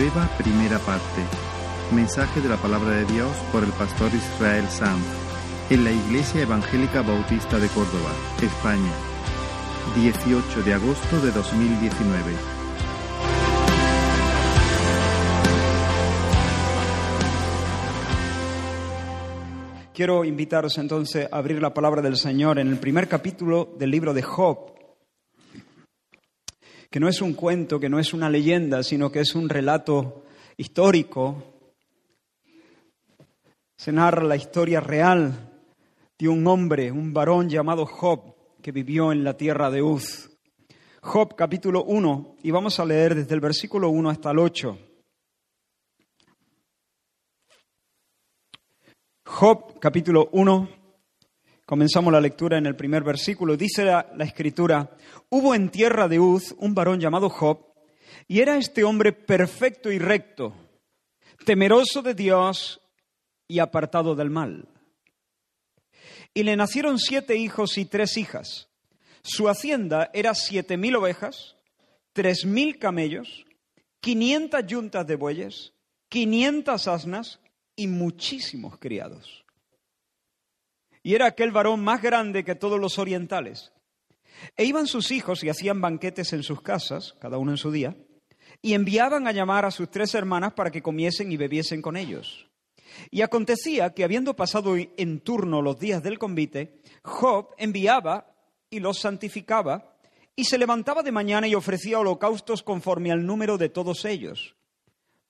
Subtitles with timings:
[0.00, 1.20] Prueba, primera parte.
[1.94, 5.04] Mensaje de la palabra de Dios por el pastor Israel Sanz
[5.68, 8.92] en la Iglesia Evangélica Bautista de Córdoba, España,
[9.96, 12.32] 18 de agosto de 2019.
[19.92, 24.14] Quiero invitaros entonces a abrir la palabra del Señor en el primer capítulo del libro
[24.14, 24.79] de Job,
[26.90, 30.24] que no es un cuento, que no es una leyenda, sino que es un relato
[30.56, 31.54] histórico.
[33.76, 35.62] Se narra la historia real
[36.18, 40.30] de un hombre, un varón llamado Job, que vivió en la tierra de Uz.
[41.00, 44.78] Job capítulo 1, y vamos a leer desde el versículo 1 hasta el 8.
[49.24, 50.68] Job capítulo 1,
[51.70, 54.90] comenzamos la lectura en el primer versículo, dice la, la, escritura,
[55.28, 57.64] hubo en tierra de Uz un varón llamado Job,
[58.26, 60.52] y era este hombre perfecto y recto,
[61.44, 62.80] temeroso de Dios
[63.46, 64.66] y apartado del mal.
[66.34, 68.68] Y le nacieron siete hijos y tres hijas.
[69.22, 71.54] Su hacienda era siete mil ovejas,
[72.12, 73.46] tres mil camellos,
[74.00, 75.72] quinientas yuntas de bueyes,
[76.08, 77.38] quinientas asnas
[77.76, 79.44] y muchísimos criados.
[81.02, 83.72] Y era aquel varón más grande que todos los orientales.
[84.56, 87.96] E iban sus hijos y hacían banquetes en sus casas, cada uno en su día,
[88.62, 92.48] y enviaban a llamar a sus tres hermanas para que comiesen y bebiesen con ellos.
[93.10, 98.34] Y acontecía que habiendo pasado en turno los días del convite, Job enviaba
[98.68, 99.96] y los santificaba,
[100.36, 104.56] y se levantaba de mañana y ofrecía holocaustos conforme al número de todos ellos.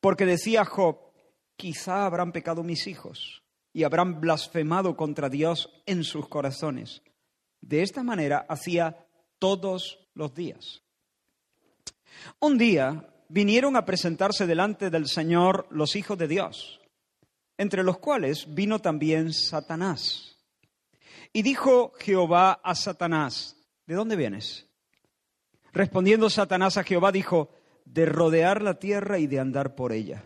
[0.01, 0.99] Porque decía Job,
[1.57, 7.03] quizá habrán pecado mis hijos y habrán blasfemado contra Dios en sus corazones.
[7.61, 9.07] De esta manera hacía
[9.39, 10.83] todos los días.
[12.41, 16.81] Un día vinieron a presentarse delante del Señor los hijos de Dios,
[17.57, 20.37] entre los cuales vino también Satanás.
[21.33, 24.67] Y dijo Jehová a Satanás, ¿de dónde vienes?
[25.73, 27.51] Respondiendo Satanás a Jehová dijo,
[27.85, 30.25] de rodear la tierra y de andar por ella.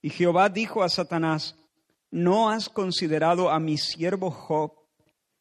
[0.00, 1.56] Y Jehová dijo a Satanás,
[2.14, 4.72] ¿no has considerado a mi siervo Job,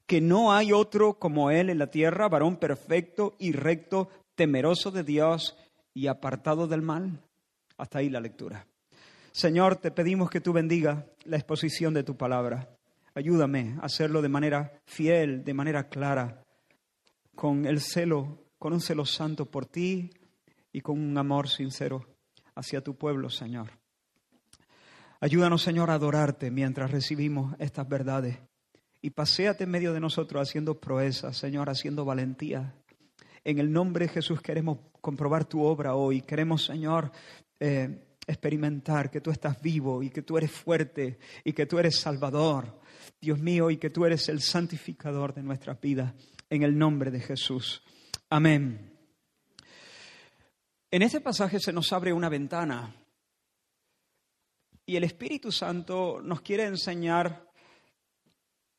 [0.08, 5.04] que no hay otro como él en la tierra, varón perfecto y recto, temeroso de
[5.04, 5.56] Dios
[5.94, 7.22] y apartado del mal?
[7.78, 8.66] Hasta ahí la lectura.
[9.32, 12.76] Señor, te pedimos que tú bendiga la exposición de tu palabra.
[13.14, 16.44] Ayúdame a hacerlo de manera fiel, de manera clara,
[17.36, 20.10] con el celo, con un celo santo por ti
[20.72, 22.04] y con un amor sincero
[22.56, 23.83] hacia tu pueblo, Señor.
[25.24, 28.40] Ayúdanos, Señor, a adorarte mientras recibimos estas verdades.
[29.02, 32.76] Y paséate en medio de nosotros haciendo proezas, Señor, haciendo valentía.
[33.46, 36.24] En el nombre de Jesús queremos comprobar tu obra hoy.
[36.24, 37.10] Queremos, Señor,
[37.58, 42.02] eh, experimentar que tú estás vivo y que tú eres fuerte y que tú eres
[42.02, 42.82] salvador,
[43.22, 46.14] Dios mío, y que tú eres el santificador de nuestras vidas.
[46.50, 47.82] En el nombre de Jesús.
[48.30, 48.92] Amén.
[50.92, 52.94] En este pasaje se nos abre una ventana
[54.86, 57.48] y el Espíritu Santo nos quiere enseñar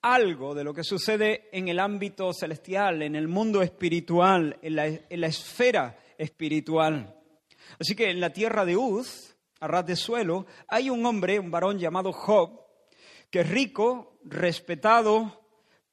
[0.03, 4.87] algo de lo que sucede en el ámbito celestial, en el mundo espiritual, en la,
[4.87, 7.19] en la esfera espiritual.
[7.81, 11.51] Así que en la tierra de Uz, a ras de suelo, hay un hombre, un
[11.51, 12.61] varón llamado Job,
[13.31, 15.43] que es rico, respetado,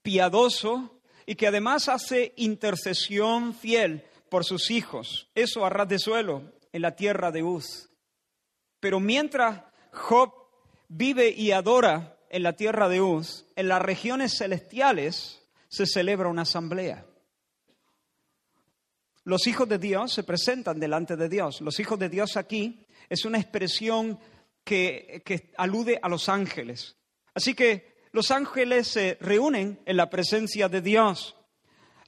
[0.01, 5.29] piadoso y que además hace intercesión fiel por sus hijos.
[5.35, 7.89] Eso a ras de suelo, en la tierra de Uz.
[8.81, 10.33] Pero mientras Job
[10.87, 16.43] vive y adora en la tierra de Uz, en las regiones celestiales se celebra una
[16.43, 17.05] asamblea.
[19.23, 21.61] Los hijos de Dios se presentan delante de Dios.
[21.61, 24.19] Los hijos de Dios aquí es una expresión
[24.63, 26.97] que, que, alude a los ángeles.
[27.33, 31.35] Así que los ángeles se reúnen en la presencia de Dios.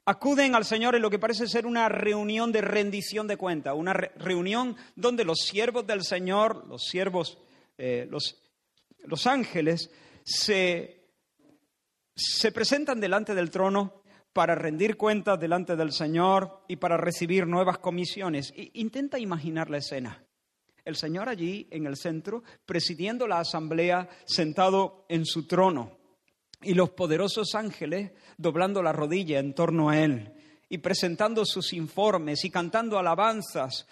[0.06, 3.94] Acuden al Señor en lo que parece ser una reunión de rendición de cuenta, una
[3.94, 7.38] re reunión donde los siervos del Señor, los siervos,
[7.78, 8.42] eh, los,
[9.06, 9.92] los ángeles,
[10.24, 11.10] se,
[12.16, 14.04] se presentan delante del trono
[14.34, 18.54] para rendir cuentas delante del Señor y para recibir nuevas comisiones.
[18.74, 20.25] Intenta imaginar la escena.
[20.84, 25.98] El Señor allí en el centro, presidiendo la asamblea, sentado en su trono,
[26.62, 30.34] y los poderosos ángeles doblando la rodilla en torno a Él
[30.70, 33.88] y presentando sus informes y cantando alabanzas.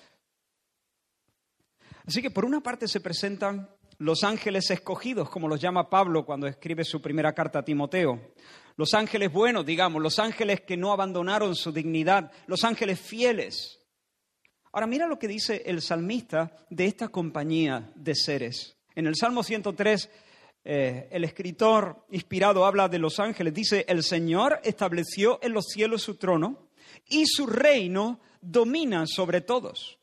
[2.12, 6.46] Así que por una parte se presentan los ángeles escogidos, como los llama Pablo cuando
[6.46, 8.34] escribe su primera carta a Timoteo.
[8.75, 13.80] Los ángeles buenos, digamos, los ángeles que no abandonaron su dignidad, los ángeles fieles.
[14.74, 18.75] Ahora mira lo que dice el salmista de esta compañía de seres.
[18.94, 20.10] En el Salmo 103,
[20.66, 23.54] eh, el escritor inspirado habla de los ángeles.
[23.54, 26.68] Dice, el Señor estableció en los cielos su trono
[27.07, 30.00] y su reino domina sobre todos.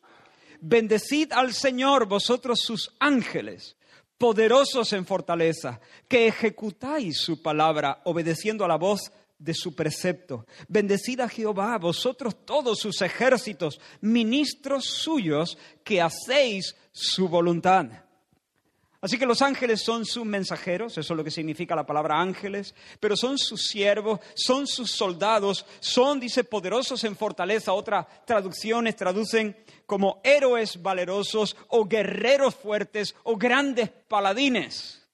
[0.61, 3.77] Bendecid al Señor vosotros sus ángeles,
[4.17, 10.47] poderosos en fortaleza, que ejecutáis su palabra obedeciendo a la voz de su precepto.
[10.69, 18.08] Bendecid a Jehová, vosotros todos sus ejércitos, ministros suyos, que hacéis su voluntad.
[19.01, 22.75] Así que los ángeles son sus mensajeros, eso es lo que significa la palabra ángeles,
[22.99, 27.73] pero son sus siervos, son sus soldados, son, dice, poderosos en fortaleza.
[27.73, 29.57] Otras traducciones traducen
[29.87, 35.09] como héroes valerosos o guerreros fuertes o grandes paladines.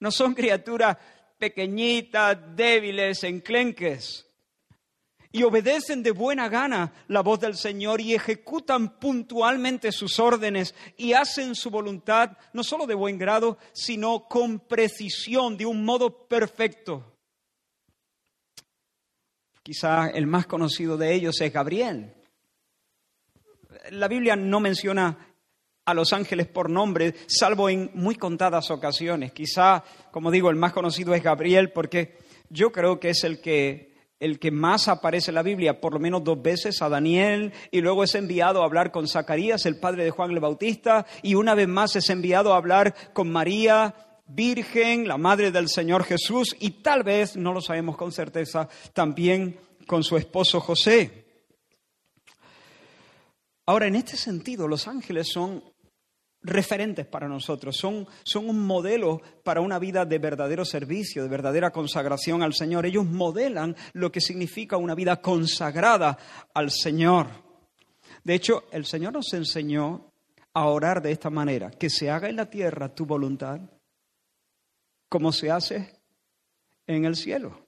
[0.00, 0.96] No son criaturas
[1.38, 4.31] pequeñitas, débiles, enclenques
[5.32, 11.14] y obedecen de buena gana la voz del Señor y ejecutan puntualmente sus órdenes y
[11.14, 17.16] hacen su voluntad no solo de buen grado, sino con precisión, de un modo perfecto.
[19.62, 22.14] Quizá el más conocido de ellos es Gabriel.
[23.90, 25.32] La Biblia no menciona
[25.84, 29.32] a los ángeles por nombre, salvo en muy contadas ocasiones.
[29.32, 32.18] Quizá, como digo, el más conocido es Gabriel porque
[32.50, 33.91] yo creo que es el que
[34.22, 37.80] el que más aparece en la Biblia, por lo menos dos veces, a Daniel, y
[37.80, 41.56] luego es enviado a hablar con Zacarías, el padre de Juan el Bautista, y una
[41.56, 43.96] vez más es enviado a hablar con María,
[44.28, 49.58] Virgen, la madre del Señor Jesús, y tal vez, no lo sabemos con certeza, también
[49.88, 51.26] con su esposo José.
[53.66, 55.64] Ahora, en este sentido, los ángeles son
[56.42, 61.70] referentes para nosotros, son, son un modelo para una vida de verdadero servicio, de verdadera
[61.70, 62.86] consagración al Señor.
[62.86, 66.18] Ellos modelan lo que significa una vida consagrada
[66.54, 67.28] al Señor.
[68.24, 70.12] De hecho, el Señor nos enseñó
[70.54, 73.60] a orar de esta manera, que se haga en la tierra tu voluntad
[75.08, 76.00] como se hace
[76.86, 77.58] en el cielo.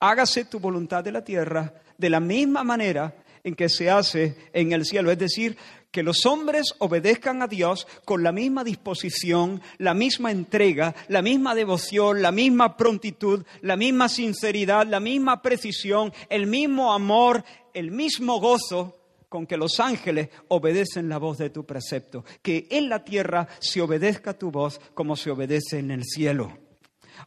[0.00, 4.72] Hágase tu voluntad de la tierra de la misma manera en que se hace en
[4.72, 5.10] el cielo.
[5.10, 5.56] Es decir,
[5.90, 11.54] que los hombres obedezcan a Dios con la misma disposición, la misma entrega, la misma
[11.54, 17.44] devoción, la misma prontitud, la misma sinceridad, la misma precisión, el mismo amor,
[17.74, 18.98] el mismo gozo
[19.28, 22.24] con que los ángeles obedecen la voz de tu precepto.
[22.42, 26.61] Que en la tierra se obedezca tu voz como se obedece en el cielo.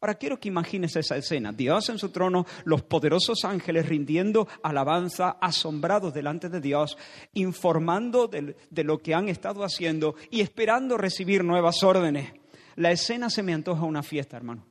[0.02, 1.52] Ahora quiero que imagines esa escena.
[1.52, 6.98] Dios en su trono, los poderosos ángeles rindiendo alabanza, asombrados delante de Dios,
[7.34, 12.34] informando de, de lo que han estado haciendo y esperando recibir nuevas órdenes.
[12.76, 14.68] La escena se me antoja una fiesta, hermano.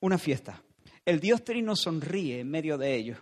[0.00, 0.62] Una fiesta.
[1.04, 3.18] El Dios Trino sonríe en medio de ellos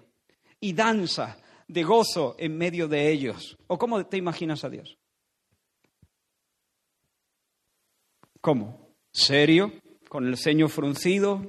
[0.61, 3.57] y danza de gozo en medio de ellos.
[3.67, 4.99] ¿O cómo te imaginas a Dios?
[8.41, 8.95] ¿Cómo?
[9.13, 9.73] ¿Serio?
[10.09, 11.43] Con el ceño fruncido,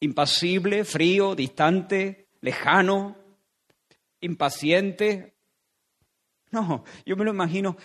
[0.00, 3.16] impasible, frío, distante, lejano,
[4.20, 5.34] impaciente.
[6.50, 7.76] No, yo me lo imagino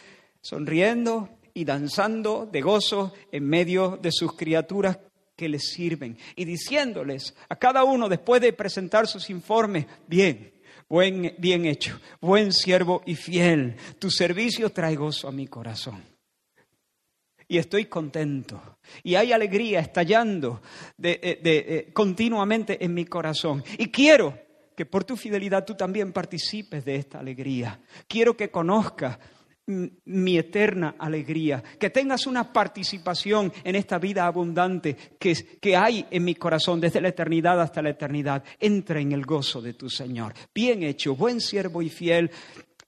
[0.41, 4.99] sonriendo y danzando de gozo en medio de sus criaturas
[5.35, 10.53] que les sirven y diciéndoles a cada uno después de presentar sus informes, bien,
[10.87, 16.12] buen, bien hecho, buen siervo y fiel, tu servicio trae gozo a mi corazón
[17.53, 18.79] y estoy contento.
[19.03, 20.59] Y hay alegría estallando
[20.99, 23.63] eh, eh, continuamente en mi corazón.
[23.77, 24.35] Y quiero
[24.75, 27.79] que por tu fidelidad tú también participes de esta alegría.
[28.07, 29.19] Quiero que conozcas
[29.67, 36.23] mi eterna alegría, que tengas una participación en esta vida abundante que, que hay en
[36.23, 38.43] mi corazón desde la eternidad hasta la eternidad.
[38.59, 40.33] Entra en el gozo de tu Señor.
[40.55, 42.31] Bien hecho, buen siervo y fiel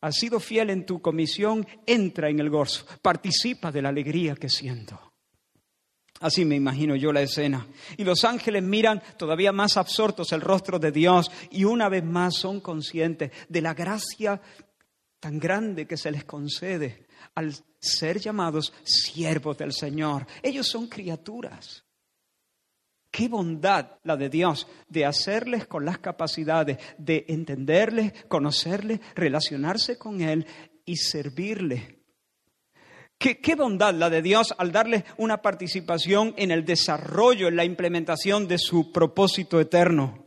[0.05, 4.50] has sido fiel en tu comisión, entra en el gozo, participa de la alegría que
[4.50, 5.13] siento.
[6.19, 7.65] Así me imagino yo la escena.
[7.97, 12.35] Y los ángeles miran todavía más absortos el rostro de Dios y una vez más
[12.35, 14.39] son conscientes de la gracia
[15.19, 20.27] tan grande que se les concede al ser llamados siervos del Señor.
[20.43, 21.83] Ellos son criaturas.
[23.15, 30.19] Qué bondad la de Dios de hacerles con las capacidades de entenderles, conocerles, relacionarse con
[30.19, 30.45] Él
[30.84, 32.01] y servirle.
[33.17, 37.63] Qué, qué, bondad la de Dios al darles una participación en el desarrollo, en la
[37.63, 40.25] implementación de su propósito eterno,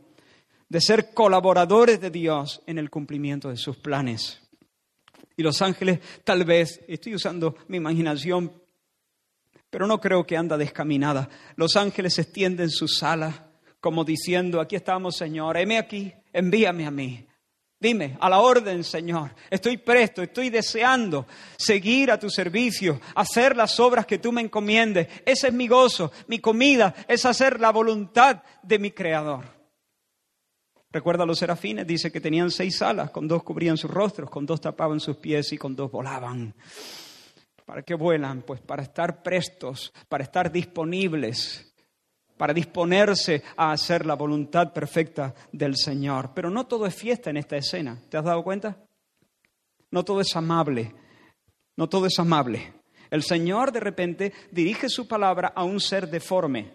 [0.67, 4.41] de ser colaboradores de Dios en el cumplimiento de sus planes.
[5.37, 8.51] Y los ángeles, tal vez, estoy usando mi imaginación,
[9.69, 11.29] pero no creo que anda descaminada.
[11.55, 13.41] Los ángeles extienden sus alas
[13.79, 17.25] como diciendo, aquí estamos, Señor, heme aquí, envíame a mí.
[17.81, 19.33] Dime, a la orden, Señor.
[19.49, 21.25] Estoy presto, estoy deseando
[21.57, 25.07] seguir a tu servicio, hacer las obras que tú me encomiendes.
[25.25, 29.45] Ese es mi gozo, mi comida, es hacer la voluntad de mi Creador.
[30.91, 34.45] Recuerda a los serafines, dice que tenían seis alas, con dos cubrían sus rostros, con
[34.45, 36.53] dos tapaban sus pies y con dos volaban.
[37.69, 38.41] ¿Para qué vuelan?
[38.41, 41.71] Pues para estar prestos, para estar disponibles
[42.35, 46.31] para disponerse a hacer la voluntad perfecta del Señor.
[46.33, 48.77] Pero no todo es fiesta en esta escena, ¿te has dado cuenta?
[49.91, 50.95] No todo es amable,
[51.75, 52.73] no todo es amable.
[53.11, 56.71] El Señor de repente dirige su palabra a un ser deforme,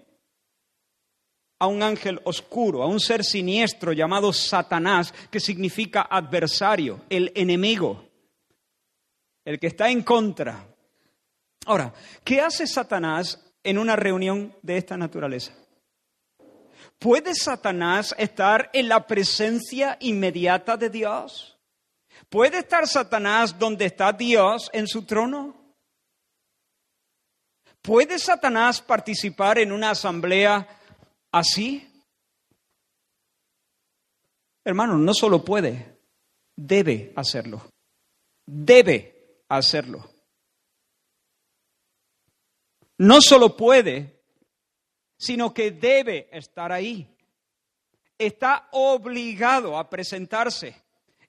[1.59, 8.05] a un ángel oscuro, a un ser siniestro llamado Satanás, que significa adversario, el enemigo,
[9.45, 10.74] el que está en contra.
[11.67, 11.93] Ahora,
[12.25, 15.53] ¿qué hace Satanás en una reunión de esta naturaleza?
[16.99, 21.59] ¿Puede Satanás estar en la presencia inmediata de Dios?
[22.29, 25.55] ¿Puede estar Satanás donde está Dios en su trono?
[27.83, 30.67] ¿Puede Satanás participar en una asamblea
[31.33, 31.91] así?
[34.65, 35.99] Hermano, no solo puede,
[36.57, 37.63] debe hacerlo.
[38.47, 40.14] Debe hacerlo
[42.99, 44.23] no solo puede,
[45.17, 47.09] sino que debe estar ahí.
[48.19, 50.77] Está obligado a presentarse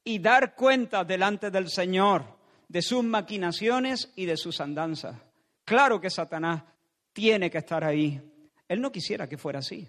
[0.04, 2.24] y dar cuenta delante del Señor
[2.68, 5.18] de sus maquinaciones y de sus andanzas.
[5.64, 6.64] Claro que Satanás
[7.14, 8.22] tiene que estar ahí.
[8.68, 9.88] Él no quisiera que fuera así.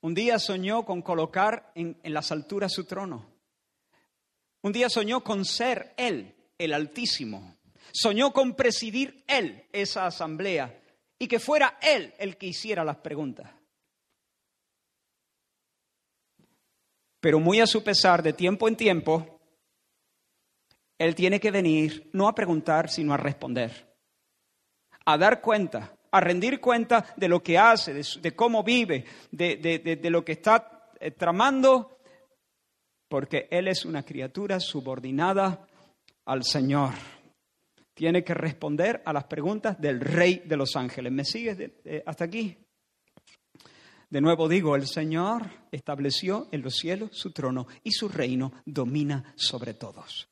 [0.00, 3.26] Un día soñó con colocar en, en las alturas su trono.
[4.62, 7.55] Un día soñó con ser Él, el Altísimo.
[7.98, 10.82] Soñó con presidir él esa asamblea
[11.18, 13.50] y que fuera él el que hiciera las preguntas.
[17.20, 19.40] Pero muy a su pesar, de tiempo en tiempo,
[20.98, 23.96] él tiene que venir no a preguntar, sino a responder,
[25.06, 30.22] a dar cuenta, a rendir cuenta de lo que hace, de, cómo vive, de, lo
[30.22, 31.98] que está eh, tramando,
[33.08, 35.66] porque él es una criatura subordinada
[36.26, 37.15] al Señor
[37.96, 41.10] tiene que responder a las preguntas del rey de los ángeles.
[41.10, 41.56] ¿Me sigues
[42.04, 42.54] hasta aquí?
[44.10, 49.32] De nuevo digo, el Señor estableció en los cielos su trono y su reino domina
[49.34, 50.28] sobre todos.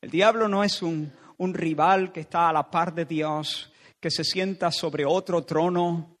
[0.00, 4.10] El diablo no es un, un rival que está a la par de Dios, que
[4.10, 6.13] se sienta sobre otro trono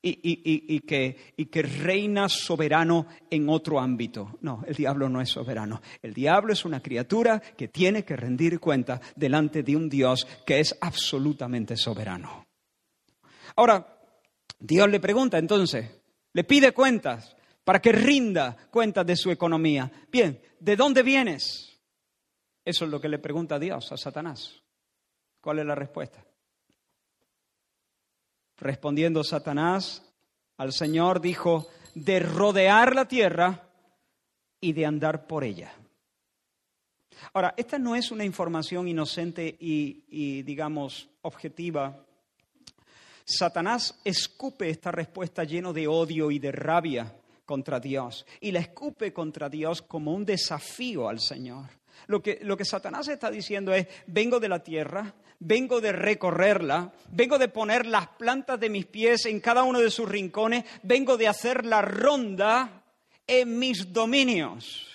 [0.00, 4.38] y, que, reina soberano en otro ámbito.
[4.40, 5.80] No, el diablo no es soberano.
[6.00, 10.60] El diablo es una criatura que tiene que rendir cuenta delante de un Dios que
[10.60, 12.46] es absolutamente soberano.
[13.56, 13.98] Ahora,
[14.58, 15.90] Dios le pregunta entonces,
[16.32, 19.90] le pide cuentas para que rinda cuentas de su economía.
[20.10, 21.78] Bien, ¿de dónde vienes?
[22.64, 24.62] Eso es lo que le pregunta Dios a Satanás.
[25.40, 26.24] ¿Cuál es la respuesta?
[28.62, 30.04] Respondiendo Satanás
[30.56, 31.66] al Señor dijo,
[31.96, 33.68] de rodear la tierra
[34.60, 35.72] y de andar por ella.
[37.32, 42.06] Ahora, esta no es una información inocente y, digamos, objetiva.
[43.24, 47.12] Satanás escupe esta respuesta lleno de odio y de rabia
[47.44, 51.68] contra Dios y la escupe contra Dios como un desafío al Señor.
[52.06, 56.92] Lo que, lo que Satanás está diciendo es, vengo de la tierra, vengo de recorrerla,
[57.10, 61.16] vengo de poner las plantas de mis pies en cada uno de sus rincones, vengo
[61.16, 62.84] de hacer la ronda
[63.26, 64.88] en mis dominios.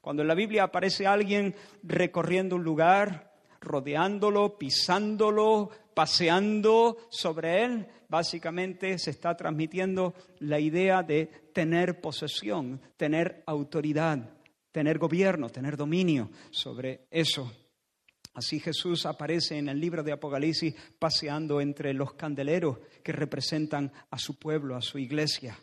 [0.00, 8.98] Cuando en la Biblia aparece alguien recorriendo un lugar, rodeándolo, pisándolo, paseando sobre él, básicamente
[8.98, 14.30] se está transmitiendo la idea de tener posesión, tener autoridad,
[14.72, 17.52] tener gobierno, tener dominio sobre eso.
[18.34, 24.18] Así Jesús aparece en el libro de Apocalipsis paseando entre los candeleros que representan a
[24.18, 25.58] su pueblo, a su iglesia.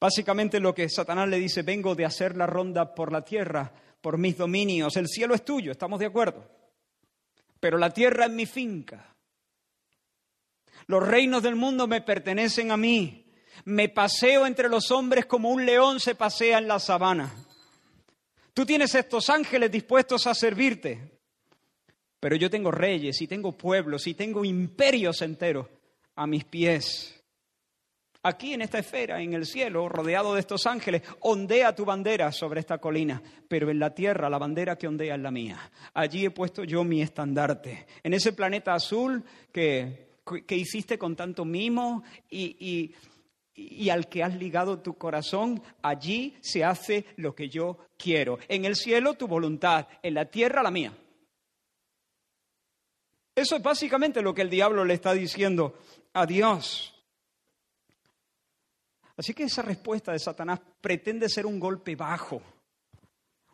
[0.00, 4.16] Básicamente lo que Satanás le dice, vengo de hacer la ronda por la tierra, por
[4.16, 6.48] mis dominios, el cielo es tuyo, estamos de acuerdo,
[7.58, 9.14] pero la tierra es mi finca.
[10.86, 13.26] Los reinos del mundo me pertenecen a mí.
[13.64, 17.30] Me paseo entre los hombres como un león se pasea en la sabana.
[18.58, 20.98] Tú tienes estos ángeles dispuestos a servirte.
[22.18, 25.68] Pero yo tengo reyes y tengo pueblos y tengo imperios enteros
[26.16, 27.22] a mis pies.
[28.24, 32.58] Aquí en esta esfera, en el cielo, rodeado de estos ángeles, ondea tu bandera sobre
[32.58, 35.70] esta colina, pero en la tierra la bandera que ondea es la mía.
[35.94, 37.86] Allí he puesto yo mi estandarte.
[38.02, 39.22] En ese planeta azul
[39.52, 42.94] que, que hiciste con tanto mimo y, y
[43.90, 48.38] al que has ligado tu corazón, allí se hace lo que yo quiero.
[48.48, 50.92] En el cielo tu voluntad, en la tierra la mía.
[53.34, 55.78] Eso es básicamente lo que el diablo le está diciendo
[56.12, 56.94] a Dios.
[59.16, 62.42] Así que esa respuesta de Satanás pretende ser un golpe bajo,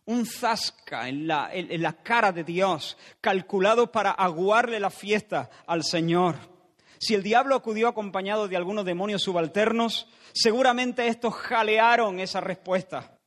[0.06, 5.82] un zasca en la, en la cara de Dios, calculado para aguarle la fiesta al
[5.84, 6.53] Señor.
[6.99, 13.19] Si el diablo acudió acompañado de algunos demonios subalternos, seguramente estos jalearon esa respuesta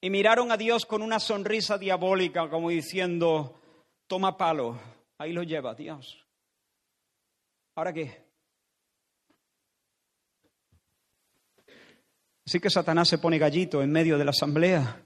[0.00, 3.60] y miraron a Dios con una sonrisa diabólica, como diciendo,
[4.06, 4.78] toma palo,
[5.18, 6.24] ahí lo lleva Dios.
[7.74, 8.28] ¿Ahora qué?
[12.46, 15.04] Así que Satanás se pone gallito en medio de la asamblea,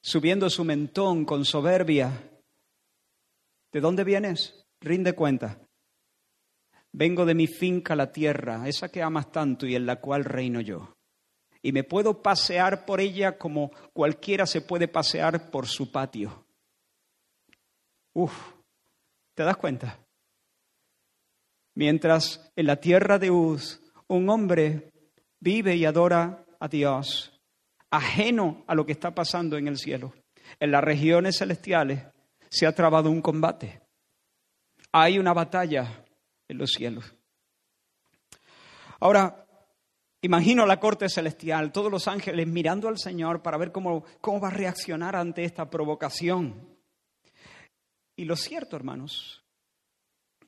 [0.00, 2.30] subiendo su mentón con soberbia.
[3.72, 4.66] ¿De dónde vienes?
[4.80, 5.60] Rinde cuenta.
[6.92, 10.60] Vengo de mi finca la tierra, esa que amas tanto y en la cual reino
[10.60, 10.94] yo.
[11.62, 16.46] Y me puedo pasear por ella como cualquiera se puede pasear por su patio.
[18.14, 18.32] Uf,
[19.34, 19.98] ¿te das cuenta?
[21.74, 24.90] Mientras en la tierra de Uz un hombre
[25.40, 27.38] vive y adora a Dios,
[27.90, 30.12] ajeno a lo que está pasando en el cielo,
[30.58, 32.02] en las regiones celestiales
[32.48, 33.80] se ha trabado un combate.
[34.90, 36.04] Hay una batalla
[36.48, 37.14] en los cielos.
[39.00, 39.46] Ahora,
[40.22, 44.48] imagino la corte celestial, todos los ángeles mirando al Señor para ver cómo, cómo va
[44.48, 46.76] a reaccionar ante esta provocación.
[48.16, 49.44] Y lo cierto, hermanos,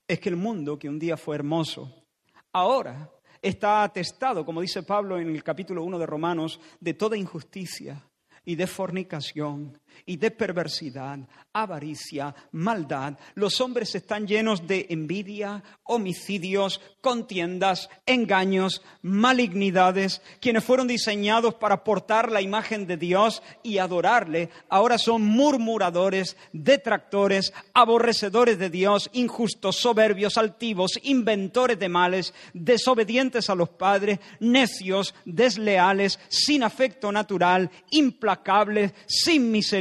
[0.09, 2.05] es que el mundo que un día fue hermoso,
[2.53, 3.09] ahora
[3.41, 8.05] está atestado, como dice Pablo en el capítulo 1 de Romanos, de toda injusticia
[8.45, 11.19] y de fornicación y de perversidad,
[11.53, 13.19] avaricia, maldad.
[13.35, 20.23] Los hombres están llenos de envidia, homicidios, contiendas, engaños, malignidades.
[20.41, 27.53] Quienes fueron diseñados para portar la imagen de Dios y adorarle, ahora son murmuradores, detractores,
[27.75, 36.19] aborrecedores de Dios, injustos, soberbios, altivos, inventores de males, desobedientes a los padres, necios, desleales,
[36.29, 39.80] sin afecto natural, implacables, sin misericordia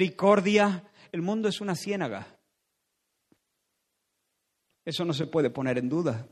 [1.11, 2.27] el mundo es una ciénaga.
[4.85, 6.27] Eso no se puede poner en duda.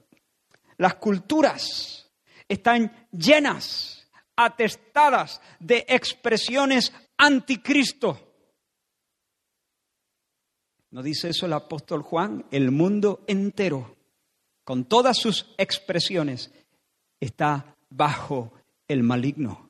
[0.77, 2.09] Las culturas
[2.47, 8.23] están llenas, atestadas de expresiones anticristo.
[10.91, 12.45] ¿No dice eso el apóstol Juan?
[12.51, 13.95] El mundo entero,
[14.63, 16.51] con todas sus expresiones,
[17.19, 18.53] está bajo
[18.87, 19.66] el maligno.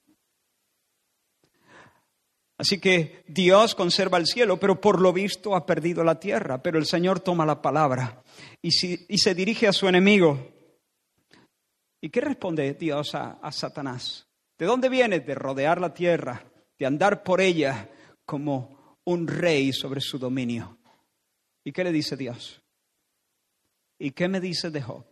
[2.57, 6.61] Así que Dios conserva el cielo, pero por lo visto ha perdido la tierra.
[6.63, 8.23] Pero el Señor toma la palabra
[8.61, 10.51] y, se dirige a su enemigo.
[12.01, 14.27] ¿Y qué responde Dios a, Satanás?
[14.57, 15.19] ¿De dónde viene?
[15.19, 16.43] De rodear la tierra,
[16.79, 17.89] de andar por ella
[18.25, 20.79] como un rey sobre su dominio.
[21.63, 22.61] ¿Y qué le dice Dios?
[23.99, 25.05] ¿Y qué me dice de Job?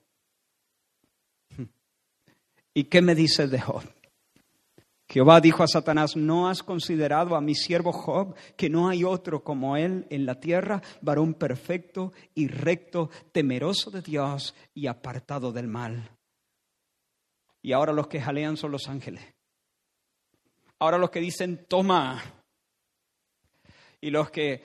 [2.74, 3.84] ¿Y qué me dice de Job?
[5.08, 9.44] Jehová dijo a Satanás, ¿no has considerado a mi siervo Job, que no hay otro
[9.44, 15.68] como él en la tierra, varón perfecto y recto, temeroso de Dios y apartado del
[15.68, 16.10] mal?
[17.62, 19.24] Y ahora los que jalean son los ángeles.
[20.80, 22.22] Ahora los que dicen, toma.
[24.02, 24.63] Y los que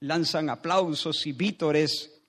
[0.00, 2.22] lanzan aplausos y vítores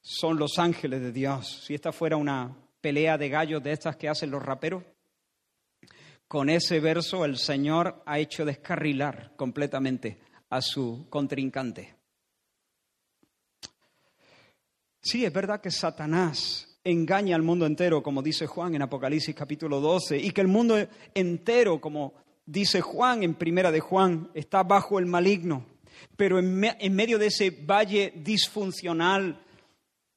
[0.00, 1.62] son los ángeles de Dios.
[1.64, 4.82] Si esta fuera una pelea de gallos de estas que hacen los raperos,
[6.32, 10.18] con ese verso el Señor ha hecho descarrilar completamente
[10.48, 11.94] a su contrincante.
[14.98, 19.78] Sí, es verdad que Satanás engaña al mundo entero, como dice Juan en Apocalipsis capítulo
[19.82, 20.78] 12, y que el mundo
[21.12, 22.14] entero, como
[22.46, 25.66] dice Juan en Primera de Juan, está bajo el maligno.
[26.16, 29.44] Pero en, en medio de ese valle disfuncional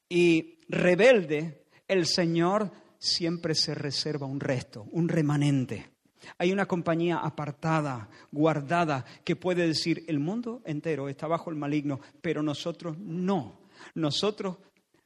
[0.08, 5.95] y rebelde, el Señor siempre se reserva un resto, un remanente.
[6.38, 12.00] Hay una compañía apartada, guardada, que puede decir, el mundo entero está bajo el maligno,
[12.22, 13.60] pero nosotros no.
[13.94, 14.58] Nosotros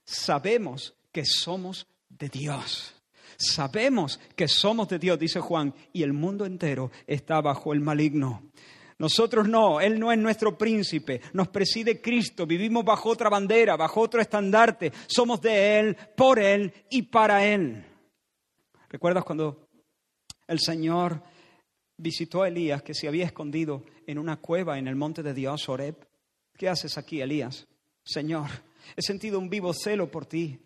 [0.03, 2.95] sabemos que somos de Dios.
[3.37, 8.43] Sabemos que somos de Dios, dice Juan, y el mundo entero está bajo el maligno.
[8.97, 14.01] Nosotros no, Él no es nuestro príncipe, nos preside Cristo, vivimos bajo otra bandera, bajo
[14.01, 17.85] otro estandarte, somos de Él, por Él y para Él.
[18.89, 19.68] ¿Recuerdas cuando
[20.49, 21.21] el Señor
[21.95, 25.69] visitó a Elías que se había escondido en una cueva en el monte de Dios,
[25.69, 25.95] Oreb.
[26.57, 27.67] ¿Qué haces aquí, Elías?
[28.03, 28.49] Señor,
[28.95, 30.59] he sentido un vivo celo por ti.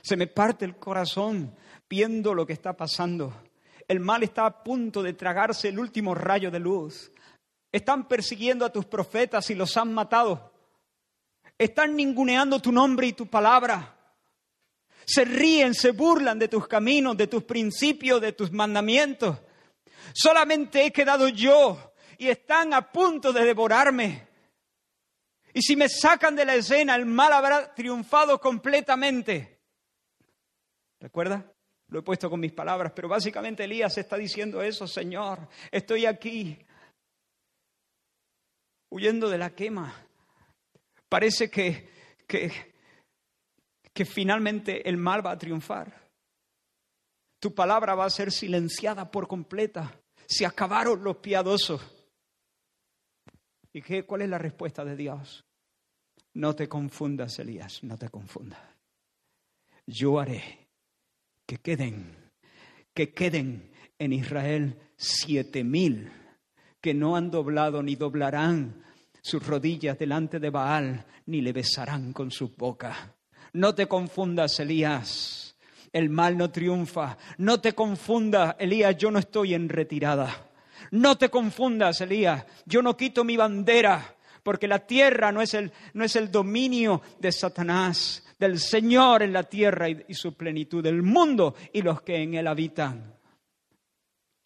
[0.00, 1.54] Se me parte el corazón
[1.88, 3.42] viendo lo que está pasando.
[3.86, 7.12] El mal está a punto de tragarse el último rayo de luz.
[7.70, 10.50] Están persiguiendo a tus profetas y los han matado.
[11.58, 13.99] Están ninguneando tu nombre y tu palabra.
[15.12, 19.38] Se ríen, se burlan de tus caminos, de tus principios, de tus mandamientos.
[20.12, 24.28] Solamente he quedado yo y están a punto de devorarme.
[25.52, 29.58] Y si me sacan de la escena, el mal habrá triunfado completamente.
[31.00, 31.44] ¿Recuerda?
[31.88, 36.56] Lo he puesto con mis palabras, pero básicamente Elías está diciendo eso, Señor, estoy aquí,
[38.90, 39.92] huyendo de la quema.
[41.08, 41.88] Parece que,
[42.28, 42.69] que,
[44.00, 46.08] que finalmente el mal va a triunfar.
[47.38, 49.94] Tu palabra va a ser silenciada por completa.
[50.26, 51.82] Se acabaron los piadosos.
[53.74, 55.44] ¿Y qué, cuál es la respuesta de Dios?
[56.32, 58.62] No te confundas, Elías, no te confundas.
[59.84, 60.70] Yo haré
[61.44, 62.16] que queden,
[62.94, 66.10] que queden en Israel siete mil
[66.80, 68.82] que no han doblado ni doblarán
[69.20, 73.14] sus rodillas delante de Baal, ni le besarán con su boca.
[73.52, 75.56] No te confundas, Elías.
[75.92, 77.16] El mal no triunfa.
[77.38, 80.50] No te confundas, Elías, yo no estoy en retirada.
[80.92, 85.70] No te confundas, Elías, yo no quito mi bandera, porque la tierra no es el,
[85.94, 90.84] no es el dominio de Satanás, del Señor en la tierra y, y su plenitud,
[90.86, 93.14] el mundo y los que en él habitan.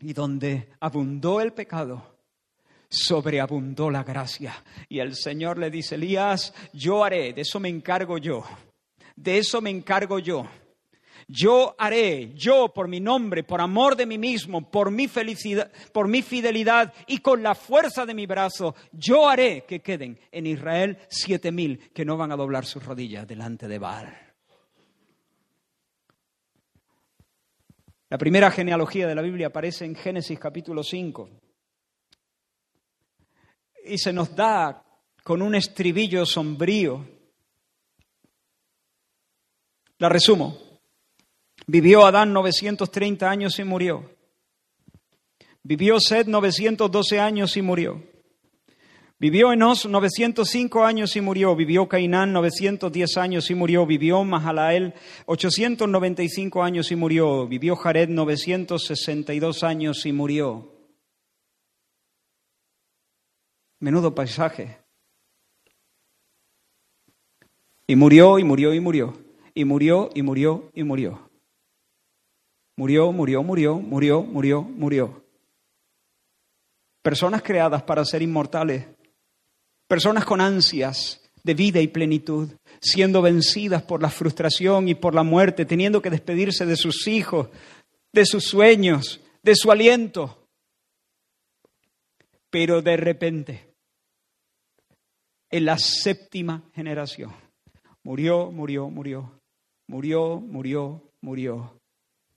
[0.00, 2.18] Y donde abundó el pecado,
[2.88, 4.54] sobreabundó la gracia.
[4.88, 8.44] Y el Señor le dice, Elías, yo haré, de eso me encargo yo,
[9.16, 10.46] de eso me encargo yo.
[11.26, 16.06] Yo haré, yo por mi nombre, por amor de mí mismo, por mi felicidad, por
[16.06, 20.98] mi fidelidad y con la fuerza de mi brazo, yo haré que queden en Israel
[21.08, 24.24] siete mil que no van a doblar sus rodillas delante de Baal.
[28.10, 31.30] La primera genealogía de la Biblia aparece en Génesis capítulo 5
[33.86, 34.84] y se nos da
[35.22, 37.13] con un estribillo sombrío.
[40.04, 40.58] La resumo.
[41.66, 44.14] Vivió Adán 930 años y murió.
[45.62, 48.02] Vivió Sed 912 años y murió.
[49.18, 51.56] Vivió Enos 905 años y murió.
[51.56, 53.86] Vivió Cainán 910 años y murió.
[53.86, 54.92] Vivió Mahalael
[55.24, 57.48] 895 años y murió.
[57.48, 60.70] Vivió Jared 962 años y murió.
[63.80, 64.76] Menudo paisaje.
[67.86, 69.23] Y murió y murió y murió.
[69.54, 71.30] Y murió y murió y murió.
[72.76, 75.24] Murió, murió, murió, murió, murió, murió.
[77.02, 78.86] Personas creadas para ser inmortales.
[79.86, 85.22] Personas con ansias de vida y plenitud, siendo vencidas por la frustración y por la
[85.22, 87.48] muerte, teniendo que despedirse de sus hijos,
[88.12, 90.48] de sus sueños, de su aliento.
[92.48, 93.74] Pero de repente,
[95.50, 97.32] en la séptima generación,
[98.02, 99.42] murió, murió, murió,
[99.86, 101.80] murió, murió, murió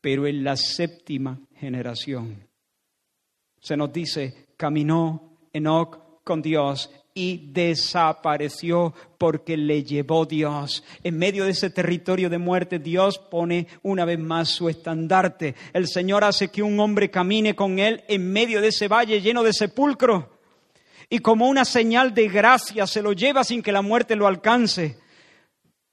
[0.08, 2.48] pero en la séptima generación.
[3.60, 10.84] Se nos dice, caminó Enoch con Dios y desapareció porque le llevó Dios.
[11.04, 15.56] En medio de ese territorio de muerte, Dios pone una vez más su estandarte.
[15.74, 19.44] El Señor hace que un hombre camine con él en medio de ese valle lleno
[19.44, 20.26] de sepulcros.
[21.10, 25.00] Y como una señal de gracia se lo lleva sin que la muerte lo alcance.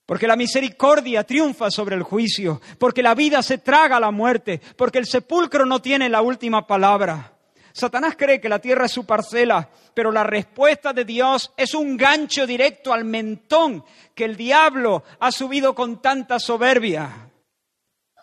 [0.07, 4.61] Porque la misericordia triunfa sobre el juicio, porque la vida se traga a la muerte,
[4.77, 7.33] porque el sepulcro no tiene la última palabra.
[7.73, 11.97] Satanás cree que la tierra es su parcela, pero la respuesta de Dios es un
[11.97, 17.31] gancho directo al mentón que el diablo ha subido con tanta soberbia.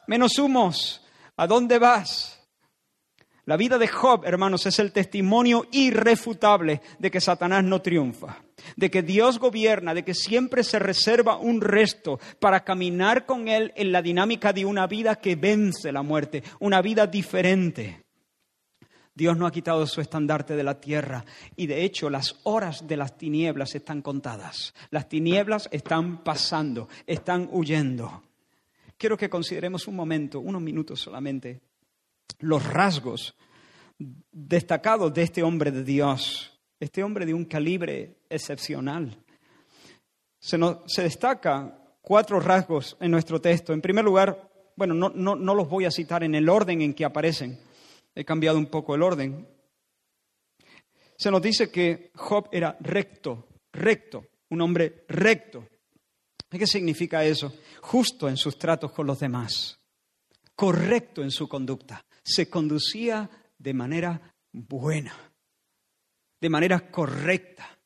[0.08, 2.41] Menos humos, ¿a dónde vas?
[3.46, 8.44] La vida de Job, hermanos, es el testimonio irrefutable de que Satanás no triunfa,
[8.76, 13.74] de que Dios gobierna, de que siempre se reserva un resto para caminar con Él
[13.76, 18.04] en la dinámica de una vida que vence la muerte, una vida diferente.
[19.14, 21.26] Dios no ha quitado su estandarte de la tierra
[21.56, 24.74] y de hecho las horas de las tinieblas están contadas.
[24.92, 28.24] Las tinieblas están pasando, están huyendo.
[28.98, 31.60] Quiero que consideremos un momento, unos minutos solamente,
[32.40, 33.36] los rasgos
[34.32, 39.18] destacados de este hombre de Dios, este hombre de un calibre excepcional.
[40.40, 43.74] Se, se destaca cuatro rasgos en nuestro texto.
[43.74, 46.94] En primer lugar, bueno, no, no, no los voy a citar en el orden en
[46.94, 47.60] que aparecen.
[48.16, 49.48] He cambiado un poco el orden.
[51.18, 55.68] Se nos dice que Job era recto, recto, un hombre recto.
[56.50, 57.54] ¿Qué significa eso?
[57.82, 59.80] Justo en sus tratos con los demás,
[60.56, 65.16] correcto en su conducta, se conducía de manera buena,
[66.40, 67.78] de manera correcta.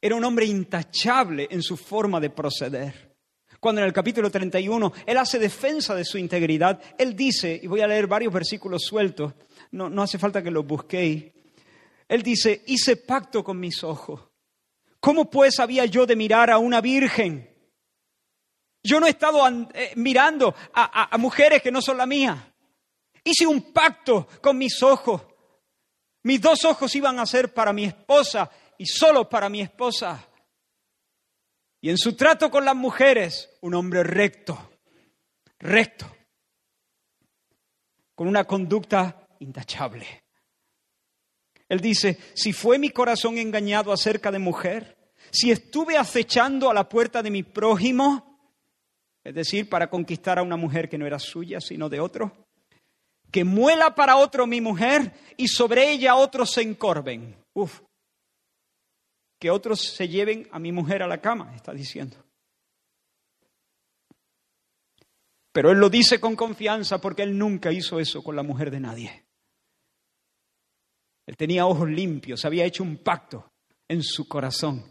[0.00, 3.16] Era un hombre intachable en su forma de proceder.
[3.58, 7.80] Cuando en el capítulo 31 él hace defensa de su integridad, él dice, y voy
[7.80, 9.34] a leer varios versículos sueltos,
[9.72, 11.32] no, no hace falta que los busquéis,
[12.08, 14.20] él dice, hice pacto con mis ojos.
[15.00, 17.50] ¿Cómo pues había yo de mirar a una virgen?
[18.82, 19.40] Yo no he estado
[19.74, 22.54] eh, mirando a, a mujeres que no son la mía.
[23.26, 25.20] Hice un pacto con mis ojos.
[26.22, 30.24] Mis dos ojos iban a ser para mi esposa y solo para mi esposa.
[31.80, 34.70] Y en su trato con las mujeres, un hombre recto,
[35.58, 36.06] recto,
[38.14, 40.06] con una conducta intachable.
[41.68, 44.96] Él dice, si fue mi corazón engañado acerca de mujer,
[45.32, 48.38] si estuve acechando a la puerta de mi prójimo,
[49.24, 52.45] es decir, para conquistar a una mujer que no era suya, sino de otro,
[53.30, 57.36] que muela para otro mi mujer y sobre ella otros se encorven.
[57.54, 57.80] Uf,
[59.38, 62.16] que otros se lleven a mi mujer a la cama, está diciendo.
[65.52, 68.80] Pero él lo dice con confianza porque él nunca hizo eso con la mujer de
[68.80, 69.26] nadie.
[71.26, 73.50] Él tenía ojos limpios, había hecho un pacto
[73.88, 74.84] en su corazón.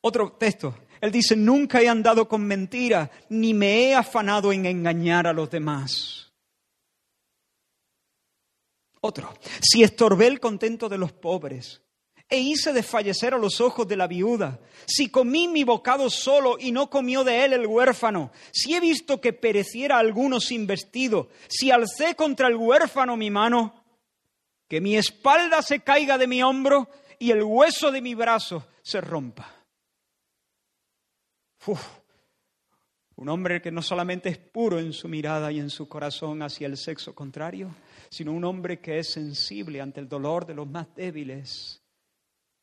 [0.00, 5.26] Otro texto, él dice, nunca he andado con mentira, ni me he afanado en engañar
[5.26, 6.32] a los demás.
[9.00, 11.82] Otro, si estorbé el contento de los pobres
[12.28, 16.72] e hice desfallecer a los ojos de la viuda, si comí mi bocado solo y
[16.72, 21.70] no comió de él el huérfano, si he visto que pereciera alguno sin vestido, si
[21.70, 23.84] alcé contra el huérfano mi mano,
[24.68, 29.00] que mi espalda se caiga de mi hombro y el hueso de mi brazo se
[29.00, 29.57] rompa.
[33.16, 36.66] Un hombre que no solamente es puro en su mirada y en su corazón hacia
[36.66, 37.74] el sexo contrario,
[38.10, 41.82] sino un hombre que es sensible ante el dolor de los más débiles,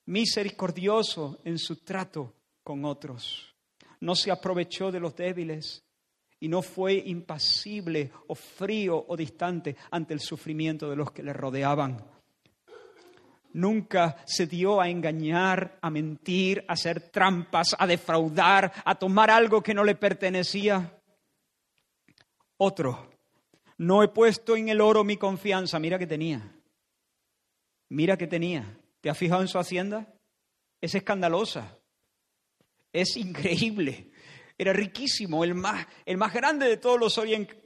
[0.05, 3.53] misericordioso en su trato con otros.
[3.99, 5.83] No se aprovechó de los débiles
[6.39, 11.33] y no fue impasible o frío o distante ante el sufrimiento de los que le
[11.33, 12.14] rodeaban
[13.55, 19.63] nunca se dio a engañar, a mentir, a hacer trampas, a defraudar, a tomar algo
[19.63, 20.99] que no le pertenecía.
[22.57, 23.09] Otro,
[23.77, 26.53] no he puesto en el oro mi confianza, mira que tenía,
[27.89, 28.77] mira que tenía.
[28.99, 30.13] ¿Te has fijado en su hacienda?
[30.81, 31.77] Es escandalosa,
[32.91, 34.11] es increíble.
[34.57, 37.64] Era riquísimo, el más, el más grande de todos los orientales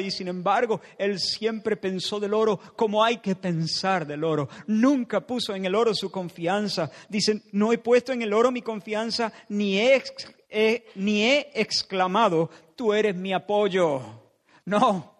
[0.00, 4.48] y sin embargo él siempre pensó del oro como hay que pensar del oro.
[4.66, 6.90] Nunca puso en el oro su confianza.
[7.08, 10.02] Dicen, no he puesto en el oro mi confianza ni he,
[10.94, 14.02] ni he exclamado, tú eres mi apoyo.
[14.64, 15.14] No.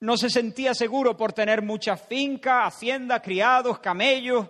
[0.00, 4.46] No se sentía seguro por tener mucha finca, hacienda, criados, camellos.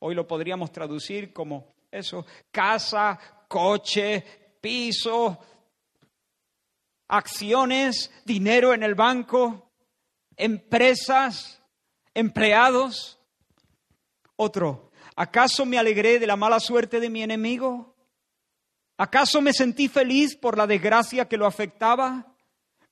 [0.00, 3.18] Hoy lo podríamos traducir como eso, casa,
[3.48, 4.22] coche,
[4.60, 5.38] piso,
[7.08, 9.70] acciones, dinero en el banco,
[10.36, 11.62] empresas,
[12.14, 13.18] empleados.
[14.36, 17.94] Otro, ¿acaso me alegré de la mala suerte de mi enemigo?
[18.96, 22.34] ¿Acaso me sentí feliz por la desgracia que lo afectaba?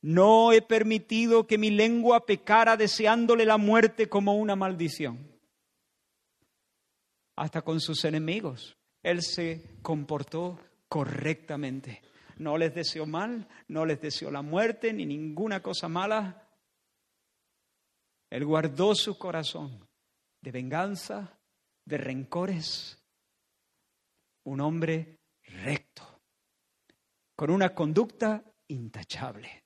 [0.00, 5.30] No he permitido que mi lengua pecara deseándole la muerte como una maldición.
[7.36, 12.02] Hasta con sus enemigos, él se comportó correctamente.
[12.42, 16.48] No les deseó mal, no les deseó la muerte ni ninguna cosa mala.
[18.28, 19.88] Él guardó su corazón
[20.40, 21.38] de venganza,
[21.84, 22.98] de rencores.
[24.44, 26.20] Un hombre recto,
[27.36, 29.62] con una conducta intachable.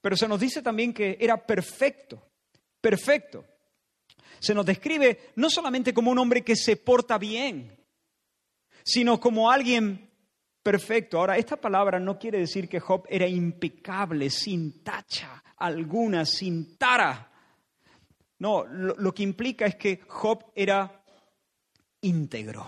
[0.00, 2.32] Pero se nos dice también que era perfecto,
[2.80, 3.44] perfecto.
[4.40, 7.78] Se nos describe no solamente como un hombre que se porta bien,
[8.82, 10.11] sino como alguien
[10.62, 11.18] perfecto.
[11.18, 17.30] Ahora, esta palabra no quiere decir que Job era impecable, sin tacha alguna, sin tara.
[18.38, 21.04] No, lo, que implica es que Job era
[22.00, 22.66] íntegro,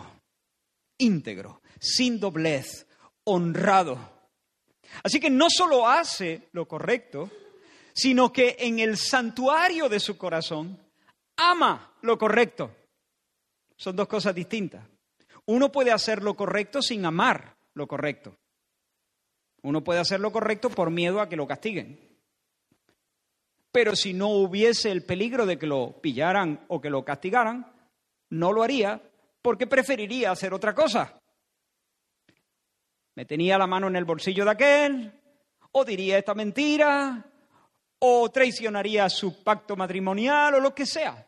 [0.99, 2.87] íntegro, sin doblez,
[3.25, 3.99] honrado.
[5.03, 7.31] Así que no solo hace lo correcto,
[7.93, 10.79] sino que en el santuario de su corazón
[11.37, 12.71] ama lo correcto.
[13.77, 14.87] Son dos cosas distintas.
[15.47, 18.37] Uno puede hacer lo correcto sin amar lo correcto.
[19.63, 21.99] Uno puede hacer lo correcto por miedo a que lo castiguen.
[23.73, 27.73] Pero si no hubiese el peligro de que lo pillaran o que lo castigaran,
[28.31, 29.01] no lo haría
[29.43, 31.19] porque preferiría hacer otra cosa.
[33.17, 35.13] Me tenía la mano en el bolsillo de aquel,
[35.73, 37.25] o diría esta mentira,
[37.99, 41.27] o traicionaría su pacto matrimonial, o lo que sea.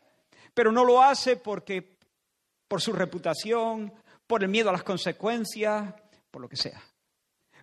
[0.53, 1.97] Pero no lo hace porque
[2.69, 3.93] por su reputación,
[4.27, 5.95] por el miedo a las consecuencias,
[6.37, 6.83] por lo que sea.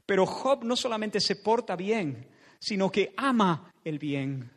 [0.03, 2.27] Pero Job no solamente se porta bien,
[2.59, 4.51] sino que ama el bien.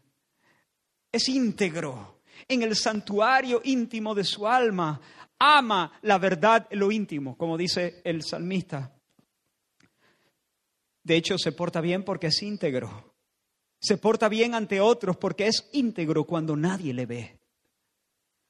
[1.13, 2.23] Es íntegro.
[2.49, 4.99] En el santuario íntimo de su alma,
[5.39, 8.99] ama la verdad lo íntimo, como dice el salmista.
[11.03, 13.13] De hecho, se porta bien porque es íntegro.
[13.79, 17.39] Se porta bien ante otros porque es íntegro cuando nadie le ve.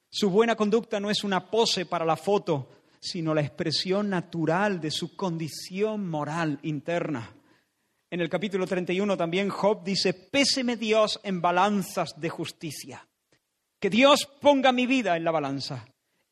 [0.09, 4.91] Su buena conducta no es una pose para la foto, sino la expresión natural de
[4.91, 7.35] su condición moral interna.
[8.09, 13.07] En el capítulo 31 también Job dice, péseme Dios en balanzas de justicia.
[13.79, 15.87] Que Dios ponga mi vida en la balanza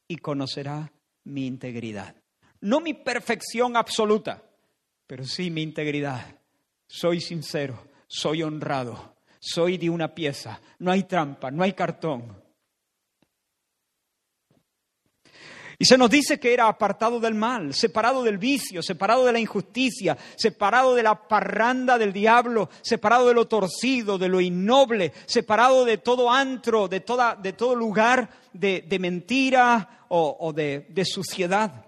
[0.07, 0.91] y conocerá
[1.25, 2.15] mi integridad.
[2.61, 4.43] No mi perfección absoluta,
[5.05, 6.39] pero sí mi integridad.
[6.87, 12.44] Soy sincero, soy honrado, soy de una pieza, no hay trampa, no hay cartón.
[15.77, 19.39] Y se nos dice que era apartado del mal, separado del vicio, separado de la
[19.39, 25.83] injusticia, separado de la parranda del diablo, separado de lo torcido, de lo innoble, separado
[25.83, 31.85] de todo antro, de, toda, de todo lugar de, mentira o, o de, de suciedad.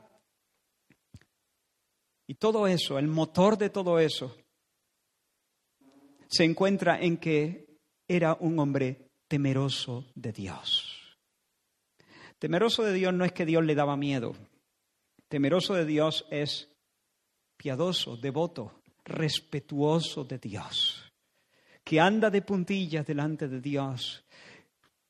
[2.27, 4.35] Y todo eso, el motor de todo eso,
[6.27, 10.86] se encuentra en que era un hombre temeroso de Dios.
[12.39, 14.35] Temeroso de Dios no es que Dios le daba miedo.
[15.27, 16.69] Temeroso de Dios es
[17.57, 21.11] piadoso, devoto, respetuoso de Dios,
[21.83, 24.23] que anda de puntillas delante de Dios,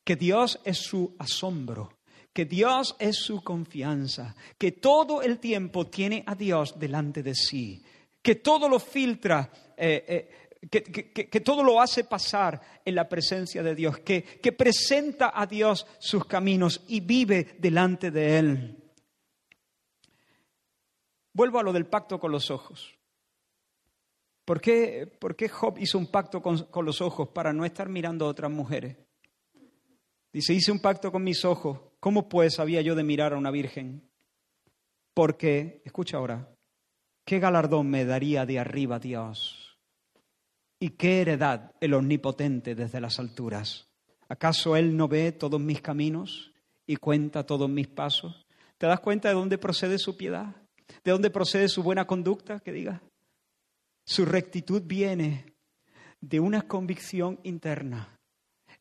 [0.02, 1.98] que Dios es su asombro,
[2.32, 7.82] que Dios es su confianza, que todo el tiempo tiene a Dios delante de sí,
[8.22, 13.74] que todo lo filtra, eh, eh, que, todo lo hace pasar en la presencia de
[13.74, 14.22] Dios, que,
[14.56, 18.76] presenta a Dios sus caminos y vive delante de Él.
[21.32, 22.94] Vuelvo a lo del pacto con los ojos.
[24.44, 27.88] ¿Por qué, por qué Job hizo un pacto con, con, los ojos para no estar
[27.88, 28.96] mirando a otras mujeres?
[30.32, 31.78] Dice, hice un pacto con mis ojos.
[32.00, 34.08] ¿Cómo pues había yo de mirar a una virgen?
[35.14, 36.48] Porque, escucha ahora,
[37.24, 39.67] ¿qué galardón me daría de arriba Dios?
[40.80, 43.88] ¿Y qué heredad el omnipotente desde las alturas?
[44.28, 46.52] ¿Acaso Él no ve todos mis caminos
[46.86, 48.46] y cuenta todos mis pasos?
[48.76, 50.54] ¿Te das cuenta de dónde procede su piedad?
[51.02, 52.60] ¿De dónde procede su buena conducta?
[52.60, 53.02] Que diga.
[54.04, 55.52] Su rectitud viene
[56.20, 58.16] de una convicción interna.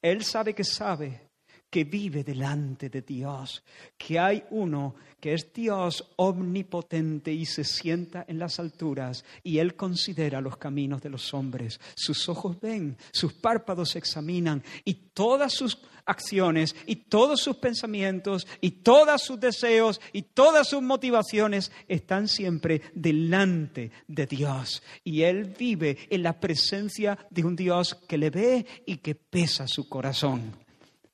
[0.01, 1.26] Él sabe que sabe
[1.69, 3.63] que vive delante de Dios,
[3.97, 9.75] que hay uno que es Dios omnipotente y se sienta en las alturas y Él
[9.75, 11.80] considera los caminos de los hombres.
[11.95, 18.71] Sus ojos ven, sus párpados examinan y todas sus acciones y todos sus pensamientos y
[18.71, 24.82] todos sus deseos y todas sus motivaciones están siempre delante de Dios.
[25.03, 29.67] Y Él vive en la presencia de un Dios que le ve y que pesa
[29.67, 30.66] su corazón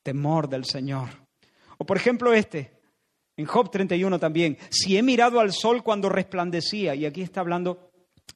[0.03, 1.09] temor del Señor.
[1.77, 2.79] O por ejemplo este,
[3.35, 7.89] en Job 31 también, si he mirado al sol cuando resplandecía, y aquí está hablando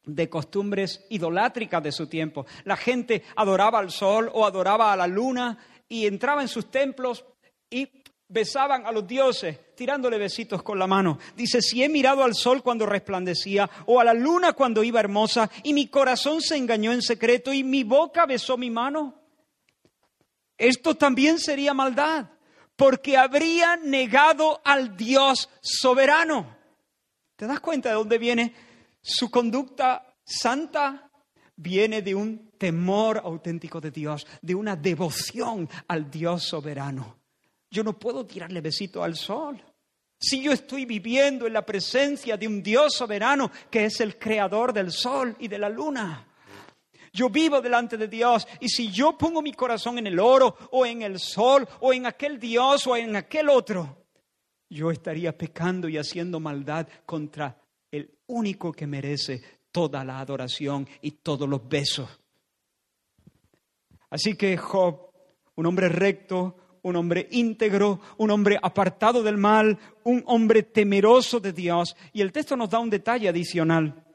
[0.05, 2.45] de costumbres idolátricas de su tiempo.
[2.63, 7.25] La gente adoraba al sol o adoraba a la luna y entraba en sus templos
[7.69, 7.87] y
[8.29, 11.19] besaban a los dioses, tirándole besitos con la mano.
[11.35, 15.49] Dice, si he mirado al sol cuando resplandecía, o a la luna cuando iba hermosa,
[15.63, 19.13] y mi corazón se engañó en secreto, y mi boca besó mi mano,
[20.57, 22.29] esto también sería maldad,
[22.75, 26.57] porque habría negado al Dios soberano.
[27.35, 28.53] ¿Te das cuenta de dónde viene
[29.01, 31.11] su conducta santa?
[31.55, 37.19] Viene de un temor auténtico de Dios, de una devoción al Dios soberano.
[37.69, 39.63] Yo no puedo tirarle besito al sol.
[40.19, 44.73] Si yo estoy viviendo en la presencia de un Dios soberano que es el creador
[44.73, 46.27] del sol y de la luna.
[47.17, 50.85] Yo vivo delante de Dios y si yo pongo mi corazón en el oro o
[50.85, 54.05] en el sol o en aquel Dios o en aquel otro,
[54.69, 57.59] yo estaría pecando y haciendo maldad contra
[57.89, 59.41] el único que merece
[59.71, 62.07] toda la adoración y todos los besos.
[64.11, 65.09] Así que Job,
[65.55, 71.51] un hombre recto, un hombre íntegro, un hombre apartado del mal, un hombre temeroso de
[71.51, 71.95] Dios.
[72.13, 74.06] Y el texto nos da un detalle adicional.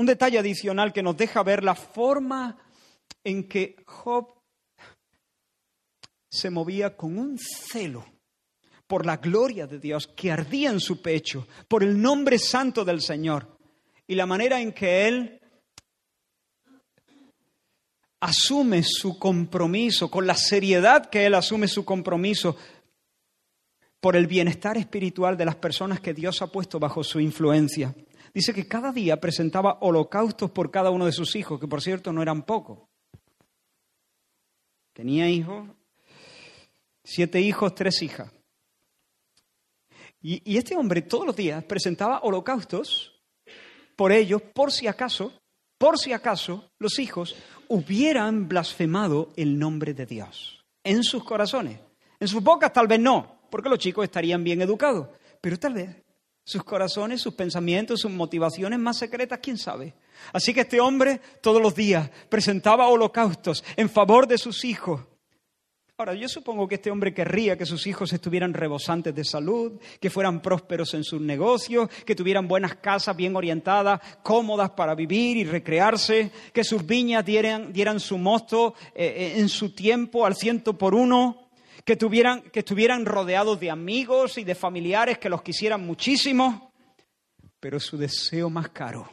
[0.00, 2.56] Un detalle adicional que nos deja ver la forma
[3.22, 4.32] en que Job
[6.30, 8.06] se movía con un celo
[8.86, 13.02] por la gloria de Dios que ardía en su pecho, por el nombre santo del
[13.02, 13.58] Señor
[14.06, 15.38] y la manera en que él
[18.20, 22.56] asume su compromiso, con la seriedad que él asume su compromiso
[24.00, 27.94] por el bienestar espiritual de las personas que Dios ha puesto bajo su influencia.
[28.32, 32.12] Dice que cada día presentaba holocaustos por cada uno de sus hijos, que por cierto
[32.12, 32.78] no eran pocos.
[34.92, 35.68] Tenía hijos,
[37.02, 38.30] siete hijos, tres hijas.
[40.22, 43.20] Y, este hombre todos los días presentaba holocaustos
[43.96, 45.32] por ellos, por si acaso,
[45.78, 47.36] por si acaso los hijos
[47.68, 51.80] hubieran blasfemado el nombre de Dios en sus corazones.
[52.18, 55.08] En sus bocas tal vez no, porque los chicos estarían bien educados,
[55.40, 55.96] pero tal vez
[56.50, 59.94] sus corazones, sus pensamientos, sus motivaciones más secretas, quién sabe.
[60.32, 65.02] Así que este hombre todos los días presentaba holocaustos en favor de sus hijos.
[65.96, 70.10] Ahora, yo supongo que este hombre querría que sus hijos estuvieran rebosantes de salud, que
[70.10, 75.44] fueran prósperos en sus negocios, que tuvieran buenas casas bien orientadas, cómodas para vivir y
[75.44, 80.76] recrearse, que sus viñas dieran, dieran su mosto eh, eh, en su tiempo al ciento
[80.76, 81.49] por uno
[81.84, 86.72] que, tuvieran, que estuvieran rodeados de amigos y de familiares que los quisieran muchísimo,
[87.58, 89.10] pero su deseo más caro,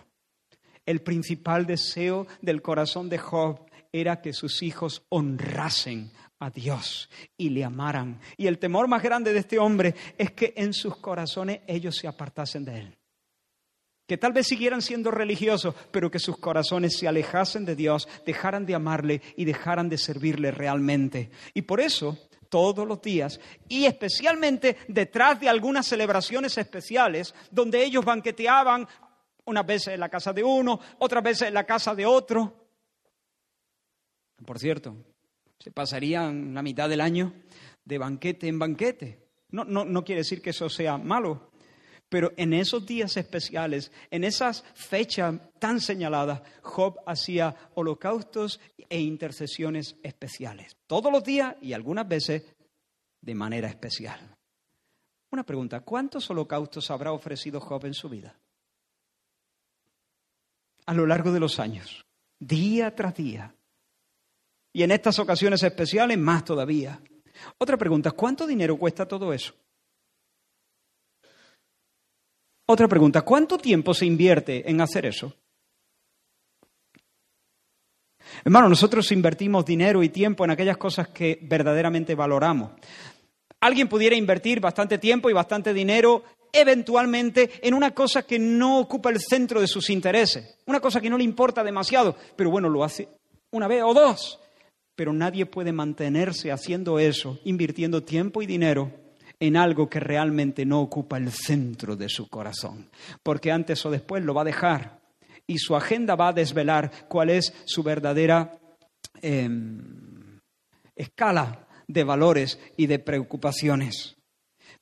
[0.86, 7.50] el principal deseo del corazón de Job era que sus hijos honrasen a Dios y
[7.50, 8.20] le amaran.
[8.38, 12.08] Y el temor más grande de este hombre es que en sus corazones ellos se
[12.08, 12.98] apartasen de él.
[14.08, 18.66] Que tal vez siguieran siendo religiosos, pero que sus corazones se alejasen de Dios, dejaran
[18.66, 21.30] de amarle y dejaran de servirle realmente.
[21.54, 22.18] Y por eso
[22.50, 28.88] todos los días y especialmente detrás de algunas celebraciones especiales donde ellos banqueteaban
[29.46, 32.68] unas veces en la casa de uno, otras veces en la casa de otro.
[34.46, 34.96] Por cierto,
[35.58, 37.34] se pasarían la mitad del año
[37.84, 39.28] de banquete en banquete.
[39.50, 41.52] No, no, no quiere decir que eso sea malo,
[42.10, 49.96] pero en esos días especiales, en esas fechas tan señaladas, Job hacía holocaustos e intercesiones
[50.04, 50.78] especiales.
[50.88, 52.44] Todos los días y algunas veces
[53.22, 54.38] de manera especial.
[55.32, 58.34] Una pregunta, ¿cuántos holocaustos habrá ofrecido Job en su vida?
[60.86, 62.06] A lo largo de los años,
[62.40, 63.54] día tras día.
[64.72, 67.02] Y en estas ocasiones especiales más todavía.
[67.58, 69.54] Otra pregunta, ¿cuánto dinero cuesta todo eso?
[72.70, 75.34] Otra pregunta, ¿cuánto tiempo se invierte en hacer eso?
[78.44, 82.72] Hermano, nosotros invertimos dinero y tiempo en aquellas cosas que verdaderamente valoramos.
[83.62, 89.12] Alguien pudiera invertir bastante tiempo y bastante dinero eventualmente en una cosa que no ocupa
[89.12, 92.84] el centro de sus intereses, una cosa que no le importa demasiado, pero bueno, lo
[92.84, 93.08] hace
[93.52, 94.40] una vez o dos.
[94.94, 99.07] Pero nadie puede mantenerse haciendo eso, invirtiendo tiempo y dinero
[99.40, 102.90] en algo que realmente no ocupa el centro de su corazón,
[103.24, 105.00] porque antes o después lo va a dejar
[105.46, 108.60] y su agenda va a desvelar cuál es su verdadera
[109.22, 110.40] em,
[110.96, 114.18] escala de valores y de preocupaciones.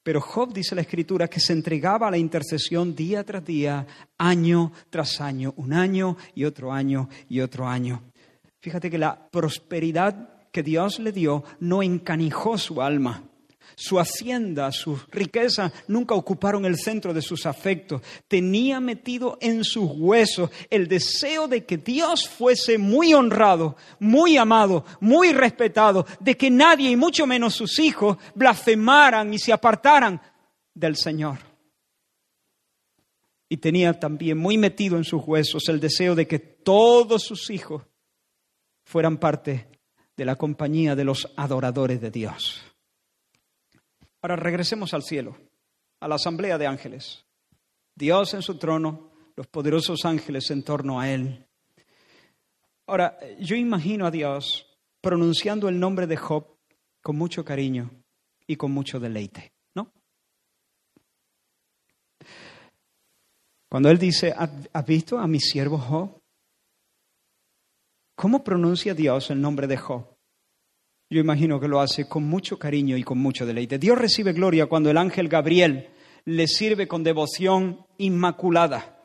[0.02, 3.86] Pero Job dice la escritura que se entregaba a la intercesión día tras día,
[4.18, 8.04] año tras año, un año y otro año y otro año.
[8.62, 13.24] Fíjate que la prosperidad que Dios le dio no encanijó su alma.
[13.76, 18.02] Su hacienda, sus riquezas nunca ocuparon el centro de sus afectos.
[18.28, 24.86] Tenía metido en sus huesos el deseo de que Dios fuese muy honrado, muy amado,
[25.00, 30.22] muy respetado, de que nadie, y mucho menos sus hijos, blasfemaran y se apartaran
[30.74, 31.40] del Señor.
[33.50, 37.84] Y tenía también muy metido en sus huesos el deseo de que todos sus hijos
[38.84, 39.68] fueran parte
[40.16, 42.75] de la compañía de los adoradores de Dios.
[44.26, 45.38] Ahora regresemos al cielo,
[46.00, 47.28] a la asamblea de ángeles.
[47.94, 51.46] Dios en su trono, los poderosos ángeles en torno a Él.
[52.88, 56.58] Ahora, yo imagino a Dios pronunciando el nombre de Job
[57.04, 57.92] con mucho cariño
[58.48, 59.92] y con mucho deleite, ¿no?
[63.70, 66.20] Cuando Él dice, ¿has visto a mi siervo Job?
[68.16, 70.15] ¿Cómo pronuncia Dios el nombre de Job?
[71.10, 73.78] Yo imagino que lo hace con mucho cariño y con mucho deleite.
[73.78, 75.90] Dios recibe gloria cuando el ángel Gabriel
[76.26, 79.04] le sirve con devoción inmaculada.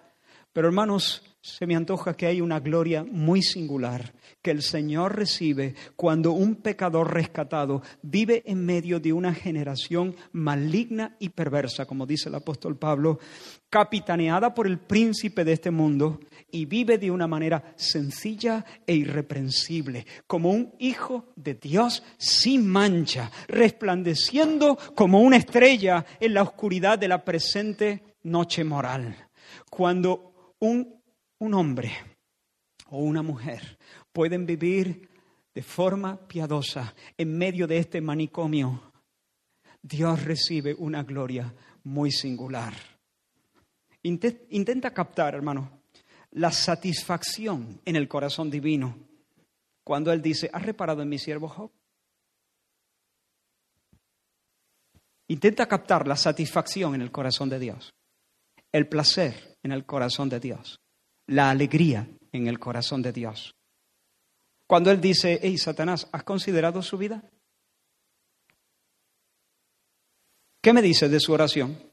[0.53, 5.75] Pero hermanos, se me antoja que hay una gloria muy singular que el Señor recibe
[5.97, 12.29] cuando un pecador rescatado vive en medio de una generación maligna y perversa, como dice
[12.29, 13.19] el apóstol Pablo,
[13.71, 20.05] capitaneada por el príncipe de este mundo y vive de una manera sencilla e irreprensible,
[20.27, 27.09] como un hijo de Dios sin mancha, resplandeciendo como una estrella en la oscuridad de
[27.09, 29.29] la presente noche moral.
[29.71, 31.01] Cuando un,
[31.39, 31.93] un hombre
[32.91, 33.79] o una mujer
[34.13, 35.09] pueden vivir
[35.55, 38.93] de forma piadosa en medio de este manicomio,
[39.81, 41.55] Dios recibe una gloria
[41.85, 42.75] muy singular.
[44.03, 45.83] Intenta captar, hermano,
[46.33, 48.97] la satisfacción en el corazón divino
[49.85, 51.71] cuando Él dice, ¿has reparado en mi siervo Job?
[55.29, 57.95] Intenta captar la satisfacción en el corazón de Dios,
[58.73, 60.81] el placer en el corazón de Dios,
[61.27, 63.55] la alegría en el corazón de Dios.
[64.67, 67.23] Cuando Él dice, hey Satanás, ¿has considerado su vida?
[70.63, 71.90] ¿Qué me dice de su oración?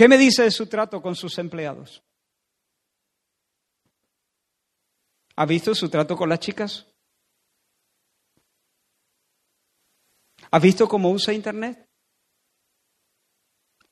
[0.00, 2.02] ¿Qué me dice de su trato con sus empleados?
[5.36, 6.86] ¿Ha visto su trato con las chicas?
[10.50, 11.86] ¿Ha visto cómo usa Internet?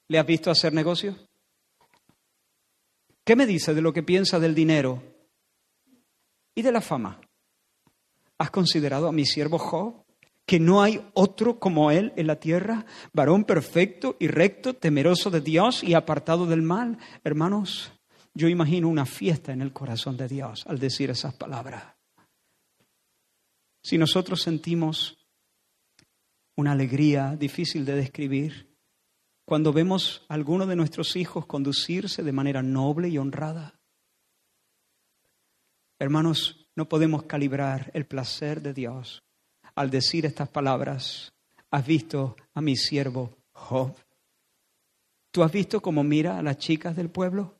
[0.08, 1.14] ¿Le has visto hacer negocio?
[3.22, 5.02] ¿Qué me dice de lo que piensa del dinero
[6.54, 7.20] y de la fama?
[8.38, 10.07] ¿Has considerado a mi siervo Job?
[10.48, 15.42] Que no hay otro como Él en la tierra, varón perfecto y recto, temeroso de
[15.42, 16.96] Dios y apartado del mal.
[17.22, 17.92] Hermanos,
[18.32, 21.84] yo imagino una fiesta en el corazón de Dios al decir esas palabras.
[23.82, 25.18] Si nosotros sentimos
[26.56, 28.74] una alegría difícil de describir,
[29.44, 33.82] cuando vemos a alguno de nuestros hijos conducirse de manera noble y honrada,
[35.98, 39.27] hermanos, no podemos calibrar el placer de Dios
[39.78, 41.32] al decir estas palabras,
[41.70, 43.94] has visto a mi siervo Job.
[45.30, 47.54] ¿Tú has visto cómo mira a las chicas del pueblo?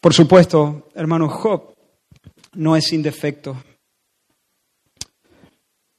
[0.00, 1.74] Por supuesto, hermano Job
[2.52, 3.56] no es sin defecto.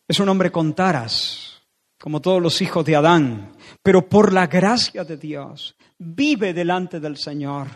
[0.07, 1.61] Es un hombre con taras,
[1.99, 7.17] como todos los hijos de Adán, pero por la gracia de Dios vive delante del
[7.17, 7.67] Señor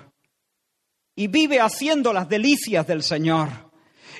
[1.17, 3.49] y vive haciendo las delicias del Señor.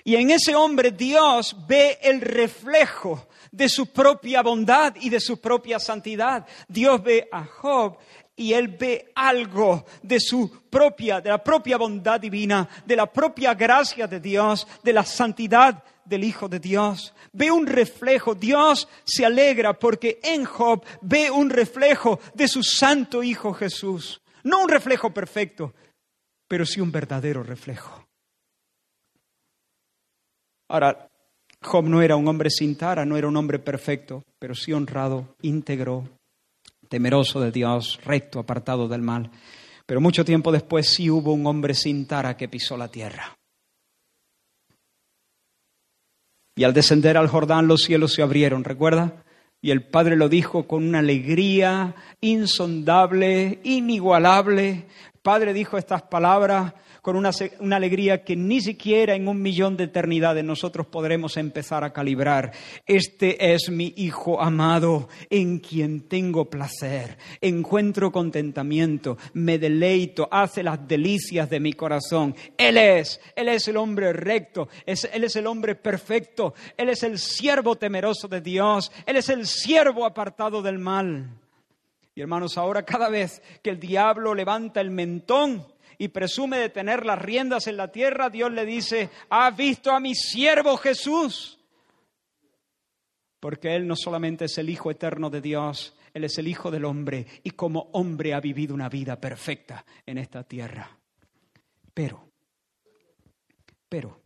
[0.03, 5.39] Y en ese hombre Dios ve el reflejo de su propia bondad y de su
[5.39, 6.45] propia santidad.
[6.67, 7.97] Dios ve a Job
[8.35, 13.53] y él ve algo de su propia, de la propia bondad divina, de la propia
[13.53, 17.13] gracia de Dios, de la santidad del Hijo de Dios.
[17.31, 18.33] Ve un reflejo.
[18.33, 24.19] Dios se alegra porque en Job ve un reflejo de su santo Hijo Jesús.
[24.43, 25.73] No un reflejo perfecto,
[26.47, 28.07] pero sí un verdadero reflejo.
[30.69, 31.09] Ahora,
[31.61, 35.35] Job no era un hombre sin tara, no era un hombre perfecto, pero sí honrado,
[35.41, 36.07] íntegro,
[36.89, 39.31] temeroso de Dios, recto, apartado del mal.
[39.85, 43.37] Pero mucho tiempo después sí hubo un hombre sin tara que pisó la tierra.
[46.55, 49.23] Y al descender al Jordán los cielos se abrieron, ¿recuerda?
[49.61, 54.85] Y el Padre lo dijo con una alegría insondable, inigualable,
[55.27, 56.73] Padre dijo estas palabras
[57.07, 57.31] con una,
[57.73, 62.51] alegría que ni siquiera en un millón de eternidades nosotros podremos empezar a calibrar.
[62.85, 70.85] Este es mi Hijo amado en quien tengo placer, encuentro contentamiento, me deleito, hace las
[70.85, 72.35] delicias de mi corazón.
[72.57, 77.03] Él es, Él es el hombre recto, es, Él es el hombre perfecto, Él es
[77.03, 81.29] el siervo temeroso de Dios, Él es el siervo apartado del mal.
[82.15, 87.05] Y hermanos, ahora cada vez que el diablo levanta el mentón y presume de tener
[87.05, 91.59] las riendas en la tierra, Dios le dice, ¿has visto a mi siervo Jesús?
[93.39, 96.85] Porque Él no solamente es el Hijo eterno de Dios, Él es el Hijo del
[96.85, 100.89] hombre y como hombre ha vivido una vida perfecta en esta tierra.
[101.93, 102.29] Pero,
[103.89, 104.21] pero,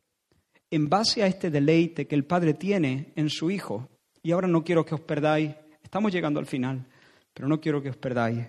[0.70, 3.90] en base a este deleite que el Padre tiene en su Hijo,
[4.24, 5.52] y ahora no quiero que os perdáis,
[5.84, 6.86] estamos llegando al final,
[7.34, 8.46] pero no quiero que os perdáis.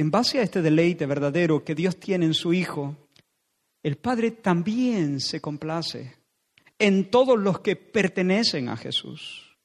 [0.00, 2.96] En base a este deleite verdadero que Dios tiene en su Hijo,
[3.82, 6.16] el Padre también se complace
[6.78, 9.58] en todos los que pertenecen a Jesús,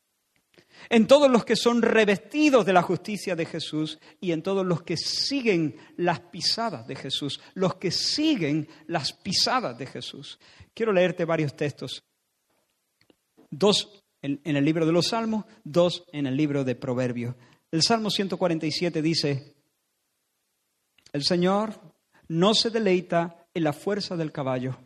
[0.89, 4.83] en todos los que son revestidos de la justicia de Jesús y en todos los
[4.83, 10.37] que siguen las pisadas de Jesús, los que siguen las pisadas de Jesús.
[10.73, 12.03] Quiero leerte varios textos.
[13.49, 17.35] Dos en, el libro de los Salmos, dos en el libro de Proverbios.
[17.71, 19.54] El Salmo 147 dice,
[21.15, 21.79] el Señor
[22.27, 24.77] no se deleita en la fuerza del caballo,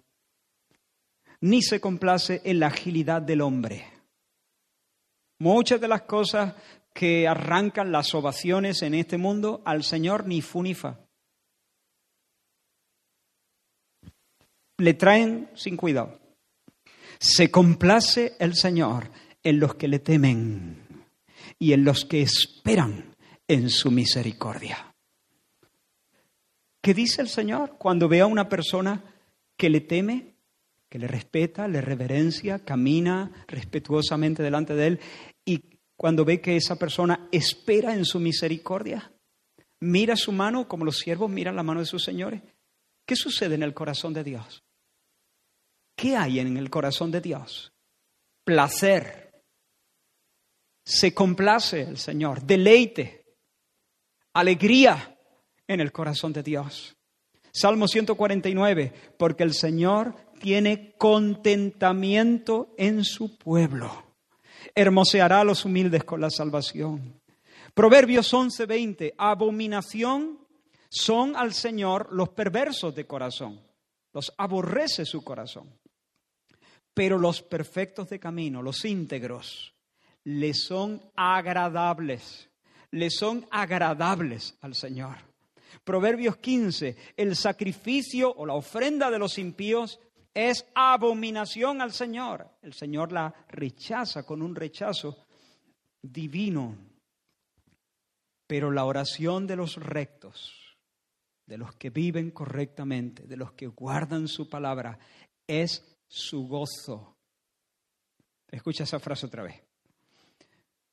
[1.41, 3.91] ni se complace en la agilidad del hombre.
[5.39, 6.53] Muchas de las cosas
[6.93, 10.99] que arrancan las ovaciones en este mundo, al Señor ni funifa.
[14.77, 16.19] Le traen sin cuidado.
[17.19, 19.09] Se complace el Señor
[19.41, 21.07] en los que le temen
[21.57, 23.15] y en los que esperan
[23.47, 24.88] en su misericordia.
[26.81, 29.03] ¿Qué dice el Señor cuando ve a una persona
[29.57, 30.35] que le teme,
[30.89, 34.99] que le respeta, le reverencia, camina respetuosamente delante de él
[35.45, 39.11] y cuando ve que esa persona espera en su misericordia?
[39.81, 42.41] Mira su mano como los siervos miran la mano de sus señores.
[43.05, 44.63] ¿Qué sucede en el corazón de Dios?
[45.95, 47.73] ¿Qué hay en el corazón de Dios?
[48.45, 49.43] Placer.
[50.85, 53.25] Se complace el Señor, deleite,
[54.33, 55.18] alegría
[55.69, 56.97] en el corazón de Dios.
[57.51, 64.03] Salmo 149, porque el Señor tiene contentamiento en su pueblo.
[64.75, 67.21] Hermoseará a los humildes con la salvación.
[67.73, 70.39] Proverbios 11:20, abominación
[70.89, 73.61] son al Señor los perversos de corazón,
[74.11, 75.69] los aborrece su corazón.
[76.95, 79.75] Pero los perfectos de camino, los íntegros,
[80.23, 82.49] le son agradables,
[82.89, 85.28] le son agradables al Señor.
[85.83, 89.99] Proverbios 15, el sacrificio o la ofrenda de los impíos
[90.33, 92.49] es abominación al Señor.
[92.61, 95.25] El Señor la rechaza con un rechazo
[96.01, 96.77] divino.
[98.47, 100.77] Pero la oración de los rectos,
[101.45, 104.97] de los que viven correctamente, de los que guardan su palabra,
[105.47, 107.17] es su gozo.
[108.47, 109.61] Escucha esa frase otra vez.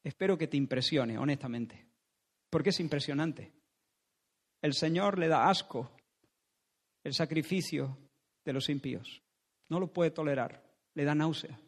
[0.03, 1.87] Espero que te impresione, honestamente,
[2.51, 3.53] porque es impresionante.
[4.63, 5.91] El Señor le da asco
[7.05, 7.97] el sacrificio
[8.45, 9.23] de los impíos.
[9.69, 10.63] No lo puede tolerar,
[10.95, 11.59] le da náusea.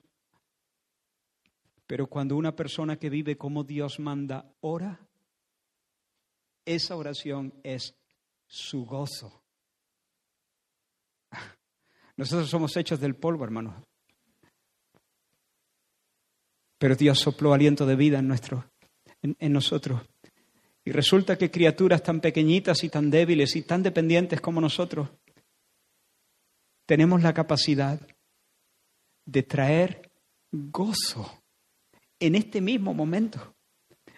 [1.87, 5.01] Pero cuando una persona que vive como Dios manda ora,
[6.65, 7.95] esa oración es
[8.47, 9.43] su gozo.
[12.17, 13.75] Nosotros somos hechos del polvo, hermanos.
[16.79, 18.71] Pero Dios sopló aliento de vida en, nuestro,
[19.23, 20.03] en nosotros.
[20.89, 25.11] Y resulta que criaturas tan pequeñitas y tan débiles y tan dependientes como nosotros
[26.87, 28.01] tenemos la capacidad
[29.27, 30.11] de traer
[30.51, 31.43] gozo
[32.19, 33.55] en este mismo momento.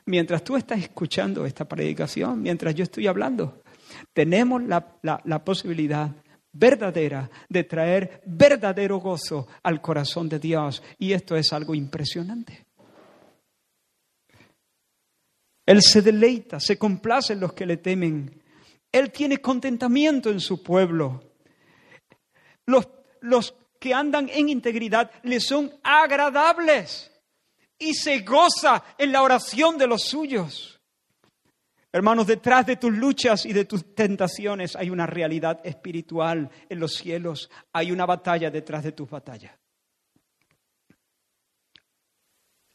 [0.06, 3.64] Mientras tú estás escuchando esta predicación, mientras yo estoy hablando,
[4.12, 6.14] tenemos la, la posibilidad
[6.52, 10.84] verdadera de traer verdadero gozo al corazón de Dios.
[11.00, 12.69] Y esto es algo impresionante.
[15.66, 18.42] Él se deleita, se complace en los que le temen.
[18.90, 21.22] Él tiene contentamiento en su pueblo.
[22.66, 22.88] Los,
[23.20, 27.11] los que andan en integridad le son agradables
[27.78, 30.80] y se goza en la oración de los suyos.
[31.92, 36.94] Hermanos, detrás de tus luchas y de tus tentaciones hay una realidad espiritual en los
[36.94, 37.50] cielos.
[37.72, 39.52] Hay una batalla detrás de tus batallas.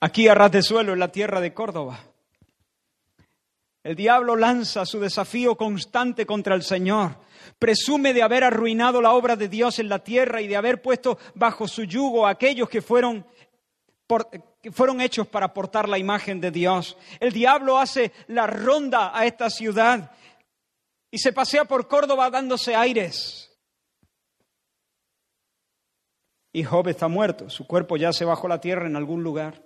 [0.02, 2.00] Aquí a ras de suelo, en la tierra de Córdoba,
[3.86, 7.18] el diablo lanza su desafío constante contra el Señor.
[7.60, 11.20] Presume de haber arruinado la obra de Dios en la tierra y de haber puesto
[11.36, 13.24] bajo su yugo a aquellos que fueron,
[14.60, 16.98] que fueron hechos para portar la imagen de Dios.
[17.20, 20.12] El diablo hace la ronda a esta ciudad
[21.12, 23.56] y se pasea por Córdoba dándose aires.
[26.52, 29.62] Y Job está muerto, su cuerpo yace bajo la tierra en algún lugar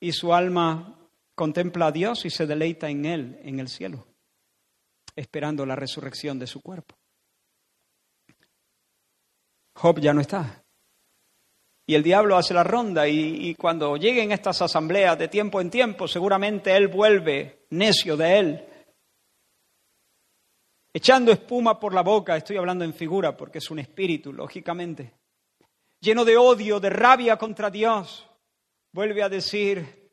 [0.00, 0.97] y su alma
[1.38, 4.04] contempla a Dios y se deleita en Él en el cielo,
[5.14, 6.96] esperando la resurrección de su cuerpo.
[9.76, 10.64] Job ya no está.
[11.86, 16.08] Y el diablo hace la ronda y, cuando lleguen estas asambleas de tiempo en tiempo,
[16.08, 18.68] seguramente él vuelve necio de él,
[20.92, 25.14] echando espuma por la boca, estoy hablando en figura porque es un espíritu, lógicamente,
[26.00, 28.28] lleno de odio, de rabia contra Dios,
[28.92, 30.07] vuelve a decir,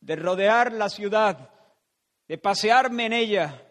[0.00, 1.50] de rodear la ciudad,
[2.28, 3.62] de pasearme en ella.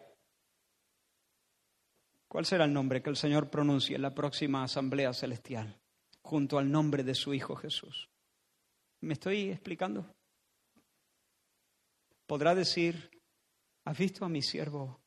[2.28, 5.80] ¿Cuál será el nombre que el Señor pronuncie en la próxima asamblea celestial
[6.22, 8.10] junto al nombre de su Hijo Jesús?
[9.02, 10.06] ¿Me estoy explicando?
[12.26, 13.10] Podrá decir,
[13.86, 15.00] ¿has visto a mi siervo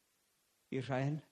[0.71, 1.23] Israel?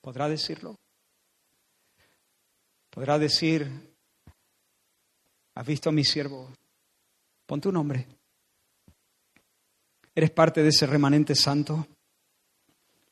[0.00, 0.76] ¿Podrá decirlo?
[2.90, 3.95] ¿Podrá decir,
[5.56, 6.50] ¿Has visto a mi siervo?
[7.46, 8.06] Pon tu nombre.
[10.14, 11.86] ¿Eres parte de ese remanente santo?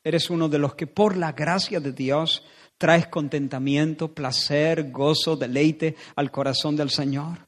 [0.03, 2.43] ¿Eres uno de los que por la gracia de Dios
[2.77, 7.47] traes contentamiento, placer, gozo, deleite al corazón del Señor?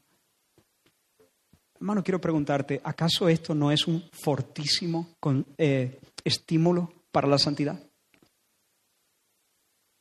[1.75, 5.15] Hermano, quiero preguntarte, ¿acaso esto no es un fortísimo
[5.59, 7.79] eh, estímulo para la santidad?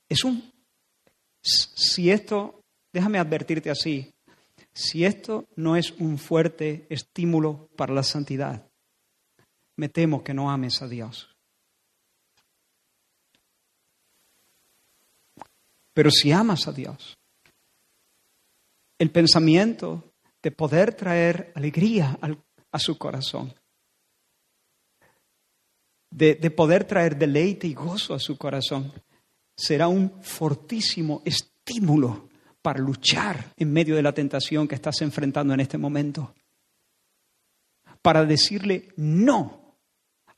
[0.08, 0.50] Es un...
[1.42, 2.60] Si esto,
[2.92, 4.10] déjame advertirte así,
[4.76, 8.70] si esto no es un fuerte estímulo para la santidad,
[9.74, 11.34] me temo que no ames a Dios.
[15.94, 17.16] Pero si amas a Dios,
[18.98, 20.12] el pensamiento
[20.42, 22.18] de poder traer alegría
[22.70, 23.54] a su corazón,
[26.10, 28.92] de, de poder traer deleite y gozo a su corazón,
[29.56, 32.28] será un fortísimo estímulo
[32.66, 36.34] para luchar en medio de la tentación que estás enfrentando en este momento.
[38.02, 39.76] Para decirle no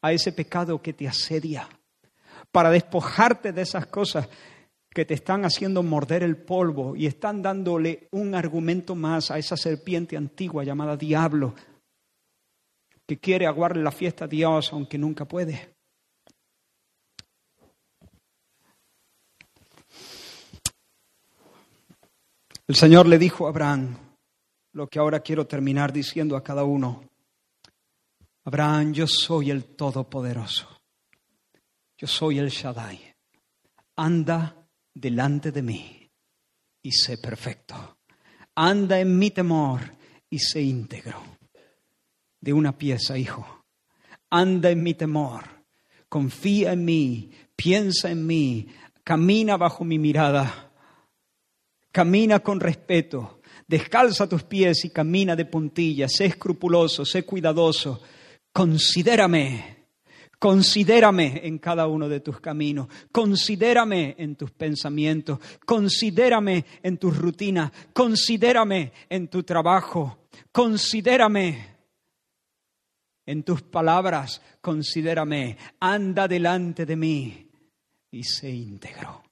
[0.03, 1.67] a ese pecado que te asedia.
[2.53, 4.29] Para despojarte de esas cosas
[4.91, 9.57] que te están haciendo morder el polvo y están dándole un argumento más a esa
[9.57, 11.55] serpiente antigua llamada diablo,
[13.07, 15.78] que quiere aguarle la fiesta a Dios aunque nunca puede.
[22.69, 23.97] El Señor le dijo a Abraham
[24.75, 27.03] lo que ahora quiero terminar diciendo a cada uno.
[28.45, 30.69] Abraham, yo soy el Todopoderoso.
[31.97, 33.15] Yo soy el Shaddai.
[33.97, 36.11] Anda delante de mí
[36.83, 37.97] y sé perfecto.
[38.55, 39.81] Anda en mi temor
[40.29, 41.23] y sé íntegro.
[42.39, 43.65] De una pieza, hijo.
[44.29, 45.65] Anda en mi temor.
[46.07, 47.31] Confía en mí.
[47.57, 48.69] Piensa en mí.
[49.03, 50.68] Camina bajo mi mirada
[51.91, 58.01] Camina con respeto, descalza tus pies y camina de puntillas, sé escrupuloso, sé cuidadoso,
[58.53, 59.87] considérame,
[60.39, 67.73] considérame en cada uno de tus caminos, considérame en tus pensamientos, considérame en tus rutinas,
[67.93, 71.79] considérame en tu trabajo, considérame
[73.27, 77.51] en tus palabras, considérame, anda delante de mí
[78.11, 79.28] y sé íntegro.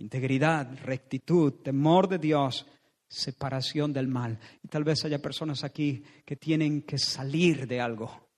[0.00, 2.66] Integridad, rectitud, temor de Dios,
[3.06, 4.38] separación del mal.
[4.62, 8.28] Y tal vez haya personas aquí que tienen que salir de algo,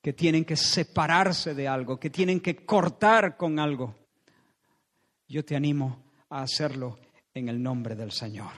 [0.00, 3.96] que tienen que separarse de algo, que tienen que cortar con algo.
[5.26, 7.00] Yo te animo a hacerlo
[7.34, 8.52] en el nombre del Señor.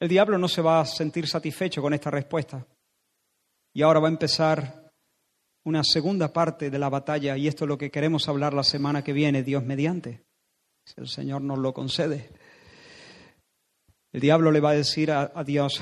[0.00, 2.66] El diablo no se va a sentir satisfecho con esta respuesta.
[3.72, 4.81] Y ahora va a empezar
[5.64, 9.04] una segunda parte de la batalla y esto es lo que queremos hablar la semana
[9.04, 10.24] que viene, Dios mediante,
[10.84, 12.30] si el Señor nos lo concede.
[14.12, 15.80] El diablo le va a decir a, Dios,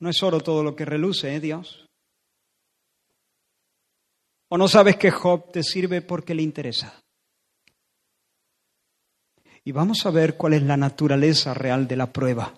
[0.00, 1.86] no es oro todo lo que reluce, ¿eh, Dios?
[4.48, 7.00] ¿O no sabes que Job te sirve porque le interesa?
[9.62, 12.54] Y vamos a ver cuál es la naturaleza real de la prueba.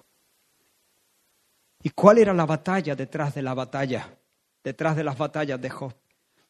[1.82, 4.21] ¿Y cuál era la batalla detrás de la batalla?
[4.62, 5.94] Detrás de las batallas de Job.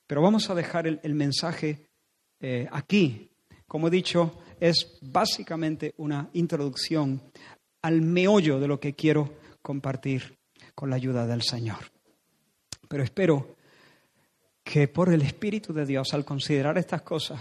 [0.06, 1.88] Pero vamos a dejar el, mensaje
[2.40, 3.30] eh, aquí.
[3.66, 7.20] Como he dicho, es básicamente una introducción
[7.80, 10.38] al meollo de lo que quiero compartir
[10.74, 11.78] con la ayuda del Señor.
[12.88, 13.56] Pero espero
[14.62, 17.40] que por el Espíritu de Dios, al considerar estas cosas,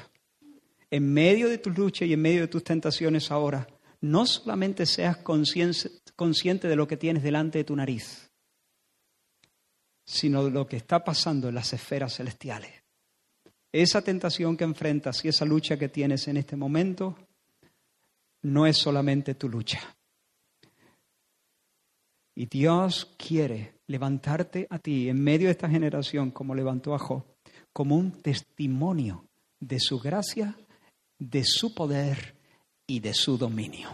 [0.89, 3.67] en medio de tu lucha y en medio de tus tentaciones ahora,
[4.01, 8.30] no solamente seas consciente de lo que tienes delante de tu nariz,
[10.11, 12.71] sino lo que está pasando en las esferas celestiales.
[13.71, 17.15] Esa tentación que enfrentas y esa lucha que tienes en este momento
[18.41, 19.79] no es solamente tu lucha.
[22.35, 27.23] Y Dios quiere levantarte a ti en medio de esta generación, como levantó a Job,
[27.71, 29.25] como un testimonio
[29.61, 30.57] de su gracia,
[31.17, 32.35] de su poder
[32.85, 33.89] y de su dominio.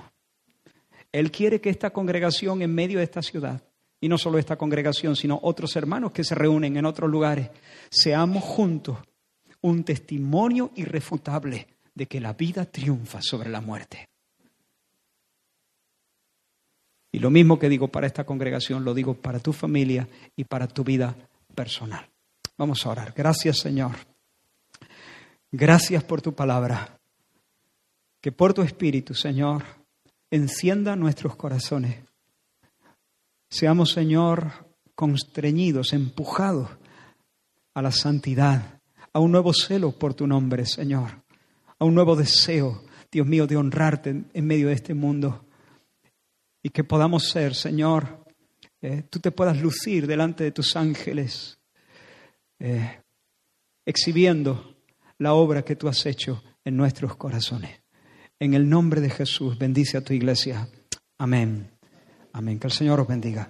[1.11, 3.66] Él quiere que esta congregación en medio de esta ciudad
[3.99, 7.49] y no solo esta congregación, sino otros hermanos que se reúnen en otros lugares,
[7.89, 8.97] seamos juntos
[9.61, 14.09] un testimonio irrefutable de que la vida triunfa sobre la muerte.
[17.11, 20.67] Y lo mismo que digo para esta congregación, lo digo para tu familia y para
[20.67, 21.15] tu vida
[21.55, 22.07] personal.
[22.57, 23.13] Vamos a orar.
[23.15, 23.93] Gracias Señor.
[25.51, 26.99] Gracias por tu palabra.
[28.21, 29.63] Que por tu espíritu, Señor,
[30.29, 32.03] encienda nuestros corazones
[33.49, 36.69] Seamos, Señor, constreñidos, empujados
[37.73, 38.81] a la santidad,
[39.13, 41.23] a un nuevo celo por tu nombre, Señor,
[41.79, 45.45] a un nuevo deseo, Dios mío, de honrarte en medio de este mundo.
[46.61, 48.25] Y que podamos ser, Señor,
[48.81, 51.59] eh, tú te puedas lucir delante de tus ángeles,
[52.59, 53.01] eh,
[53.85, 54.75] exhibiendo
[55.19, 57.81] la obra que tú has hecho en nuestros corazones.
[58.39, 60.67] En el nombre de Jesús, bendice a tu iglesia.
[61.17, 61.76] Amén.
[62.37, 62.59] Amén.
[62.59, 63.49] Que el Señor os bendiga.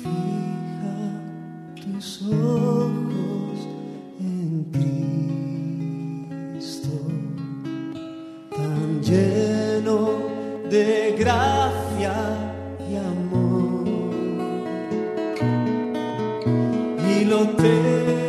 [0.00, 0.94] Fija
[1.82, 3.58] tus ojos
[4.20, 4.64] en
[6.60, 6.94] Cristo,
[8.56, 9.98] tan lleno
[10.70, 12.14] de gracia
[12.88, 13.88] y amor.
[17.10, 18.23] Y lo terrenal